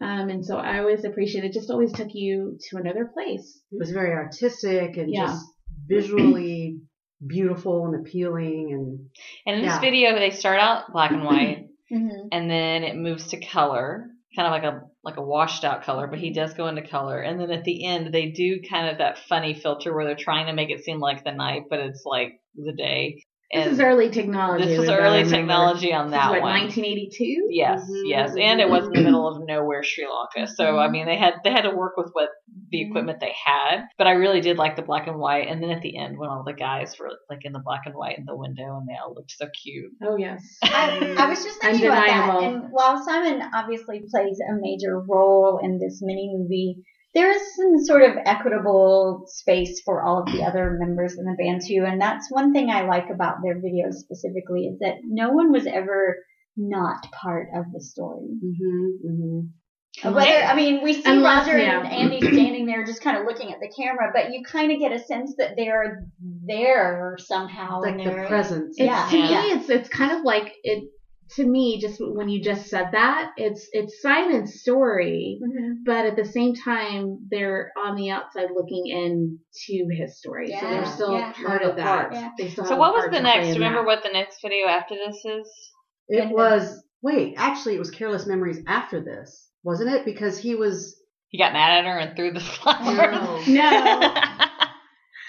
Um, 0.00 0.28
and 0.28 0.44
so 0.44 0.56
I 0.56 0.78
always 0.80 1.04
appreciate 1.04 1.44
it. 1.44 1.52
Just 1.52 1.70
always 1.70 1.90
took 1.92 2.08
you 2.12 2.58
to 2.68 2.76
another 2.76 3.06
place. 3.14 3.62
It 3.72 3.78
was 3.78 3.90
very 3.92 4.12
artistic 4.12 4.96
and 4.98 5.10
Yeah. 5.10 5.26
just 5.26 5.46
visually 5.88 6.80
beautiful 7.26 7.86
and 7.86 7.94
appealing 8.06 8.72
and 8.72 9.10
And 9.46 9.56
in 9.60 9.66
this 9.66 9.78
video, 9.80 10.14
they 10.18 10.30
start 10.30 10.60
out 10.60 10.92
black 10.92 11.10
and 11.10 11.24
white, 11.24 11.66
Mhm. 11.92 12.28
and 12.32 12.50
then 12.50 12.82
it 12.82 12.96
moves 12.96 13.28
to 13.28 13.40
color, 13.44 14.08
kind 14.34 14.46
of 14.46 14.52
like 14.52 14.64
a 14.64 14.82
like 15.04 15.16
a 15.18 15.22
washed 15.22 15.64
out 15.64 15.82
color. 15.84 16.06
But 16.08 16.18
he 16.18 16.30
does 16.32 16.54
go 16.54 16.66
into 16.66 16.82
color, 16.82 17.20
and 17.20 17.38
then 17.40 17.50
at 17.50 17.64
the 17.64 17.86
end, 17.86 18.12
they 18.12 18.30
do 18.30 18.60
kind 18.68 18.88
of 18.88 18.98
that 18.98 19.18
funny 19.28 19.54
filter 19.54 19.94
where 19.94 20.04
they're 20.04 20.16
trying 20.16 20.46
to 20.46 20.52
make 20.52 20.70
it 20.70 20.84
seem 20.84 20.98
like 20.98 21.22
the 21.24 21.32
night, 21.32 21.64
but 21.70 21.78
it's 21.80 22.02
like 22.04 22.40
the 22.56 22.72
day. 22.72 23.22
This 23.52 23.66
is 23.74 23.80
early 23.80 24.10
technology. 24.10 24.64
this 24.64 24.78
was 24.78 24.88
we've 24.88 24.88
got 24.88 24.96
to 24.96 25.02
early 25.20 25.24
technology 25.30 25.92
on 25.92 26.10
This 26.10 26.18
is 26.18 26.20
that 26.20 26.30
what, 26.30 26.42
one. 26.42 26.52
1982? 26.62 27.46
Yes, 27.50 27.80
Mhm, 27.88 28.02
yes, 28.06 28.34
and 28.38 28.60
it 28.60 28.68
was 28.68 28.86
in 28.86 28.92
the 28.92 29.00
middle 29.04 29.28
of 29.28 29.46
nowhere, 29.46 29.82
Sri 29.84 30.04
Lanka. 30.06 30.50
So 30.52 30.78
I 30.78 30.88
mean, 30.88 31.06
they 31.06 31.16
had 31.16 31.34
they 31.44 31.50
had 31.50 31.62
to 31.62 31.70
work 31.70 31.96
with 31.96 32.10
what 32.12 32.28
the 32.70 32.78
Mhm. 32.78 32.88
equipment 32.90 33.20
they 33.20 33.32
had. 33.44 33.84
But 33.98 34.08
I 34.08 34.12
really 34.12 34.40
did 34.40 34.56
like 34.58 34.74
the 34.74 34.82
black 34.82 35.06
and 35.06 35.18
white, 35.18 35.46
and 35.48 35.62
then 35.62 35.70
at 35.70 35.80
the 35.82 35.96
end 35.96 36.18
when 36.18 36.28
all 36.28 36.42
the 36.44 36.54
guys 36.54 36.98
were 36.98 37.10
like 37.30 37.44
in 37.44 37.52
the 37.52 37.60
black 37.64 37.82
and 37.86 37.94
white 37.94 38.18
in 38.18 38.24
the 38.24 38.36
window, 38.36 38.76
and 38.78 38.88
they 38.88 38.94
all 39.00 39.14
looked 39.14 39.30
so 39.30 39.46
cute. 39.62 39.92
Oh 40.02 40.16
yes. 40.16 40.42
I, 40.64 41.14
I 41.18 41.28
was 41.28 41.44
just 41.44 41.60
thinking 41.60 41.86
about 41.86 42.04
that. 42.06 42.28
Undeniable. 42.28 42.62
And 42.64 42.72
while 42.72 43.02
Simon 43.04 43.42
obviously 43.54 44.02
plays 44.10 44.38
a 44.40 44.54
major 44.60 44.98
role 45.00 45.60
in 45.62 45.78
this 45.78 46.00
mini 46.02 46.32
movie, 46.36 46.82
there 47.16 47.30
is 47.32 47.42
some 47.56 47.84
sort 47.84 48.02
of 48.02 48.16
equitable 48.26 49.24
space 49.26 49.80
for 49.84 50.02
all 50.04 50.20
of 50.22 50.26
the 50.26 50.42
other 50.44 50.76
members 50.78 51.16
in 51.18 51.24
the 51.24 51.34
band 51.42 51.62
too. 51.66 51.84
And 51.88 52.00
that's 52.00 52.30
one 52.30 52.52
thing 52.52 52.70
I 52.70 52.82
like 52.86 53.06
about 53.12 53.36
their 53.42 53.56
videos 53.56 53.94
specifically 53.94 54.66
is 54.66 54.78
that 54.80 54.96
no 55.02 55.30
one 55.30 55.50
was 55.50 55.66
ever 55.66 56.18
not 56.58 56.98
part 57.12 57.48
of 57.56 57.64
the 57.72 57.80
story. 57.80 58.26
hmm 58.40 58.86
hmm 59.02 60.10
Whether 60.14 60.44
I 60.44 60.54
mean, 60.54 60.82
we 60.82 60.92
see 60.92 61.02
Unless- 61.06 61.46
Roger 61.46 61.58
yeah. 61.58 61.80
and 61.84 61.88
Andy 61.92 62.20
standing 62.20 62.66
there 62.66 62.84
just 62.84 63.00
kind 63.02 63.16
of 63.16 63.24
looking 63.26 63.50
at 63.52 63.60
the 63.60 63.72
camera, 63.74 64.10
but 64.14 64.30
you 64.32 64.42
kind 64.44 64.70
of 64.72 64.78
get 64.78 64.92
a 64.92 64.98
sense 64.98 65.34
that 65.38 65.54
they're 65.56 66.04
there 66.46 67.16
somehow. 67.18 67.80
like 67.80 67.96
the 67.96 68.04
they're- 68.04 68.26
presence. 68.26 68.76
It's, 68.78 68.86
Yeah. 68.86 69.06
To 69.10 69.16
Yeah. 69.18 69.42
me, 69.42 69.46
it's 69.52 69.70
it's 69.70 69.88
kind 69.88 70.12
of 70.12 70.22
like 70.22 70.52
it. 70.62 70.84
To 71.34 71.44
me, 71.44 71.80
just 71.80 71.96
when 72.00 72.28
you 72.28 72.40
just 72.40 72.68
said 72.68 72.90
that, 72.92 73.30
it's 73.36 73.68
it's 73.72 74.00
Simon's 74.00 74.60
story, 74.60 75.40
Mhm. 75.42 75.78
but 75.84 76.06
at 76.06 76.14
the 76.14 76.24
same 76.24 76.54
time, 76.54 77.26
they're 77.30 77.72
on 77.76 77.96
the 77.96 78.10
outside 78.10 78.48
looking 78.54 78.86
in 78.86 79.38
to 79.66 79.86
his 79.90 80.18
story, 80.18 80.46
so 80.52 80.70
they're 80.70 80.86
still 80.86 81.12
yeah. 81.18 81.32
part 81.32 81.62
of 81.62 81.76
that. 81.76 82.12
Yeah. 82.12 82.30
They 82.38 82.48
still 82.48 82.64
So 82.64 82.76
what 82.76 82.94
was 82.94 83.06
the 83.10 83.20
next? 83.20 83.48
Remember 83.54 83.80
that. 83.80 83.86
what 83.86 84.02
the 84.04 84.10
next 84.12 84.38
video 84.40 84.68
after 84.68 84.94
this 84.94 85.16
is? 85.24 85.70
It 86.08 86.30
was 86.30 86.80
wait, 87.02 87.34
actually, 87.36 87.74
it 87.74 87.80
was 87.80 87.90
Careless 87.90 88.26
Memories 88.26 88.60
after 88.68 89.00
this, 89.00 89.48
wasn't 89.64 89.90
it? 89.90 90.04
Because 90.04 90.38
he 90.38 90.54
was. 90.54 90.96
He 91.28 91.38
got 91.38 91.52
mad 91.52 91.78
at 91.78 91.84
her 91.86 91.98
and 91.98 92.14
threw 92.16 92.32
the 92.32 92.40
flowers. 92.62 93.48
No. 93.48 94.14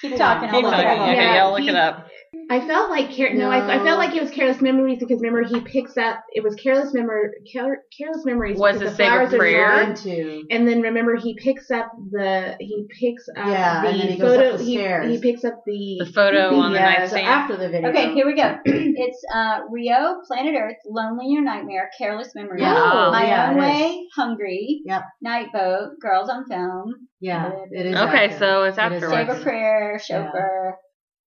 Keep 0.02 0.16
talking. 0.16 0.50
I'll 0.50 0.56
Keep 0.56 0.64
look 0.64 0.74
it 0.74 0.84
talking. 0.84 0.88
up. 1.02 1.10
Okay, 1.10 1.16
Yeah, 1.16 1.38
y'all 1.44 1.52
look 1.54 1.62
he- 1.62 1.70
it 1.70 1.76
up. 1.76 2.08
I 2.50 2.66
felt 2.66 2.90
like 2.90 3.16
Car- 3.16 3.34
no, 3.34 3.50
I, 3.50 3.76
I 3.80 3.84
felt 3.84 4.00
like 4.00 4.16
it 4.16 4.22
was 4.22 4.32
Careless 4.32 4.62
Memories 4.62 4.98
because 5.00 5.20
remember 5.22 5.44
he 5.48 5.60
picks 5.62 5.98
up 5.98 6.20
it 6.34 6.44
was 6.44 6.56
Careless 6.56 6.94
Memory 6.94 7.30
Care- 7.52 7.82
Careless 7.98 8.24
Memories 8.26 8.58
Was 8.58 8.80
the 8.80 8.90
Save 8.90 8.94
a 8.94 8.96
flowers 9.28 9.34
are 9.34 9.38
Prayer? 9.38 9.94
to. 9.94 10.44
And 10.50 10.68
then 10.68 10.82
remember 10.82 11.16
he 11.18 11.36
picks 11.44 11.70
up 11.72 11.92
the 12.12 12.56
he 12.60 12.86
picks 13.00 13.28
up 13.38 13.48
Yeah, 13.48 13.82
the 13.82 13.88
and 13.90 14.00
then 14.00 14.08
he 14.08 14.18
goes 14.18 14.36
photo 14.38 14.52
up 14.54 14.58
the 14.60 14.64
he, 14.64 14.76
stairs. 14.76 15.12
he 15.12 15.20
picks 15.22 15.44
up 15.44 15.56
the, 15.66 15.98
The 16.06 16.12
photo 16.12 16.56
on 16.56 16.72
the 16.72 16.78
yeah, 16.80 16.94
so 17.08 17.16
nightstand. 17.16 17.28
after 17.28 17.58
the 17.58 17.70
video. 17.70 17.90
Okay, 17.90 18.14
here 18.14 18.26
we 18.26 18.36
go. 18.36 18.56
it's 18.66 19.24
uh, 19.34 19.60
Rio, 19.70 20.16
Planet 20.28 20.56
Earth, 20.58 20.76
Lonely 20.86 21.26
in 21.26 21.32
Your 21.34 21.44
Nightmare, 21.44 21.90
Careless 21.98 22.32
Memories, 22.36 22.62
Yeah. 22.62 22.76
Oh, 22.78 23.12
My 23.12 23.28
yeah, 23.28 23.50
Own 23.52 23.58
it 23.58 23.60
Way, 23.60 24.08
Hungry, 24.16 24.82
Yep. 24.86 25.02
Night 25.22 25.48
Boat, 25.52 25.90
Girls 26.02 26.30
on 26.30 26.46
Film, 26.48 26.94
Yeah, 27.20 27.52
it 27.72 27.88
is. 27.88 27.96
Okay, 27.96 28.26
after. 28.26 28.38
so 28.40 28.64
it's 28.64 28.78
It 28.78 28.92
is 28.94 29.04
afterwards. 29.04 29.14
Save 29.14 29.28
a 29.28 29.32
after. 29.32 29.44
Prayer, 29.44 30.00
Chauffeur, 30.00 30.76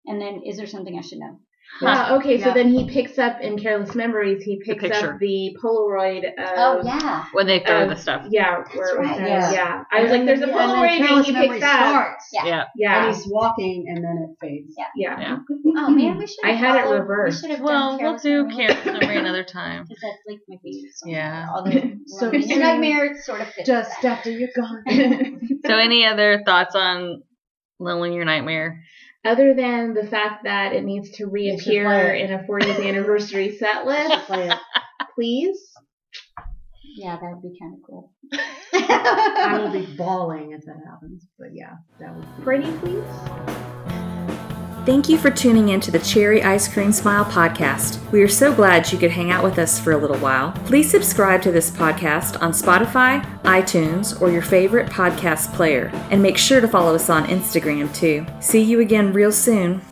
and 0.06 0.20
then 0.20 0.42
is 0.46 0.56
there 0.56 0.66
something 0.66 0.96
I 0.98 1.02
should 1.02 1.18
know? 1.18 1.38
Ah, 1.82 2.08
yeah. 2.10 2.16
Okay. 2.16 2.40
So 2.42 2.52
then 2.52 2.68
he 2.68 2.88
picks 2.90 3.16
up 3.16 3.40
in 3.40 3.56
Careless 3.56 3.94
Memories. 3.94 4.42
He 4.42 4.60
picks 4.60 4.80
picture. 4.82 5.12
up 5.12 5.20
the 5.20 5.56
Polaroid. 5.62 6.24
Oh, 6.36 6.80
of, 6.80 6.84
Oh 6.84 6.88
yeah. 6.88 7.26
When 7.32 7.46
they 7.46 7.60
throw 7.60 7.84
of- 7.84 7.90
the 7.90 7.94
stuff. 7.96 8.26
Yeah. 8.28 8.64
Where 8.74 8.96
right, 8.98 9.20
yeah. 9.20 9.52
yeah. 9.52 9.84
I 9.92 10.02
was 10.02 10.10
like, 10.10 10.24
"There's 10.26 10.40
a 10.40 10.44
And 10.48 10.52
then- 10.52 10.58
and 10.58 10.70
then 10.72 10.76
Polaroid," 10.76 10.88
and 10.98 11.06
Careless 11.06 11.26
he 11.26 11.32
Memory 11.32 11.48
picks 11.60 11.64
up. 11.64 11.78
starts. 11.90 12.28
Yeah. 12.32 12.44
Yeah. 12.46 12.64
Yeah. 12.74 13.06
And 13.06 13.14
he's 13.14 13.26
walking, 13.28 13.84
and 13.88 13.98
then 13.98 14.26
it 14.28 14.36
fades. 14.40 14.74
Yeah. 14.76 14.86
Yeah. 14.96 15.20
Yeah. 15.20 15.36
Oh 15.76 15.90
man, 15.90 16.18
we 16.18 16.26
should. 16.26 16.44
I 16.44 16.52
have 16.54 16.74
had 16.76 16.86
it 16.86 16.88
reversed. 16.92 17.42
We 17.44 17.48
should 17.50 17.56
have 17.58 17.64
Well, 17.64 17.96
done 17.98 18.02
we'll 18.04 18.18
do 18.18 18.42
Memory. 18.48 18.56
Careless 18.66 18.84
Memory 18.86 19.16
another 19.24 19.44
time. 19.44 19.84
Because 19.84 20.02
that's 20.02 20.18
like 20.26 20.38
maybe 20.48 20.82
something. 20.92 21.14
Yeah. 21.14 21.46
Although 21.54 21.70
So- 22.06 22.30
so 22.30 22.32
your 22.32 22.58
nightmare 22.58 23.22
sort 23.22 23.42
of 23.42 23.46
fits 23.48 23.68
Just 23.68 23.92
that. 24.02 24.18
after 24.18 24.30
you're 24.32 24.48
gone. 24.56 24.82
So, 25.66 25.76
any 25.76 26.04
other 26.04 26.42
thoughts 26.44 26.74
on 26.74 27.22
Little 27.78 28.02
in 28.02 28.12
Your 28.12 28.24
Nightmare? 28.24 28.82
Other 29.24 29.54
than 29.54 29.92
the 29.92 30.06
fact 30.06 30.44
that 30.44 30.72
it 30.72 30.83
needs 30.83 31.11
to 31.18 31.26
reappear 31.26 32.14
in 32.14 32.33
a 32.33 32.38
40th 32.38 32.87
anniversary 32.87 33.56
set 33.59 33.85
list, 33.85 34.30
please. 35.14 35.59
Yeah, 36.96 37.16
that 37.16 37.30
would 37.30 37.42
be 37.42 37.59
kind 37.61 37.74
of 37.74 37.80
cool. 37.87 38.12
I 38.72 39.59
will 39.59 39.72
be 39.72 39.87
bawling 39.96 40.52
if 40.52 40.64
that 40.64 40.80
happens. 40.90 41.26
But 41.38 41.48
yeah, 41.52 41.74
that 42.00 42.14
would 42.14 42.37
be. 42.37 42.42
Pretty 42.42 42.72
please. 42.78 43.99
Thank 44.86 45.10
you 45.10 45.18
for 45.18 45.30
tuning 45.30 45.68
in 45.68 45.80
to 45.82 45.90
the 45.90 45.98
Cherry 45.98 46.42
Ice 46.42 46.66
Cream 46.66 46.90
Smile 46.90 47.26
podcast. 47.26 48.00
We 48.12 48.22
are 48.22 48.28
so 48.28 48.52
glad 48.52 48.90
you 48.90 48.98
could 48.98 49.10
hang 49.10 49.30
out 49.30 49.44
with 49.44 49.58
us 49.58 49.78
for 49.78 49.92
a 49.92 49.96
little 49.96 50.16
while. 50.16 50.52
Please 50.64 50.90
subscribe 50.90 51.42
to 51.42 51.52
this 51.52 51.70
podcast 51.70 52.40
on 52.40 52.52
Spotify, 52.52 53.22
iTunes, 53.42 54.20
or 54.22 54.30
your 54.30 54.42
favorite 54.42 54.88
podcast 54.88 55.52
player, 55.52 55.90
and 56.10 56.22
make 56.22 56.38
sure 56.38 56.62
to 56.62 56.66
follow 56.66 56.94
us 56.94 57.10
on 57.10 57.26
Instagram 57.26 57.94
too. 57.94 58.24
See 58.40 58.62
you 58.62 58.80
again 58.80 59.12
real 59.12 59.32
soon. 59.32 59.82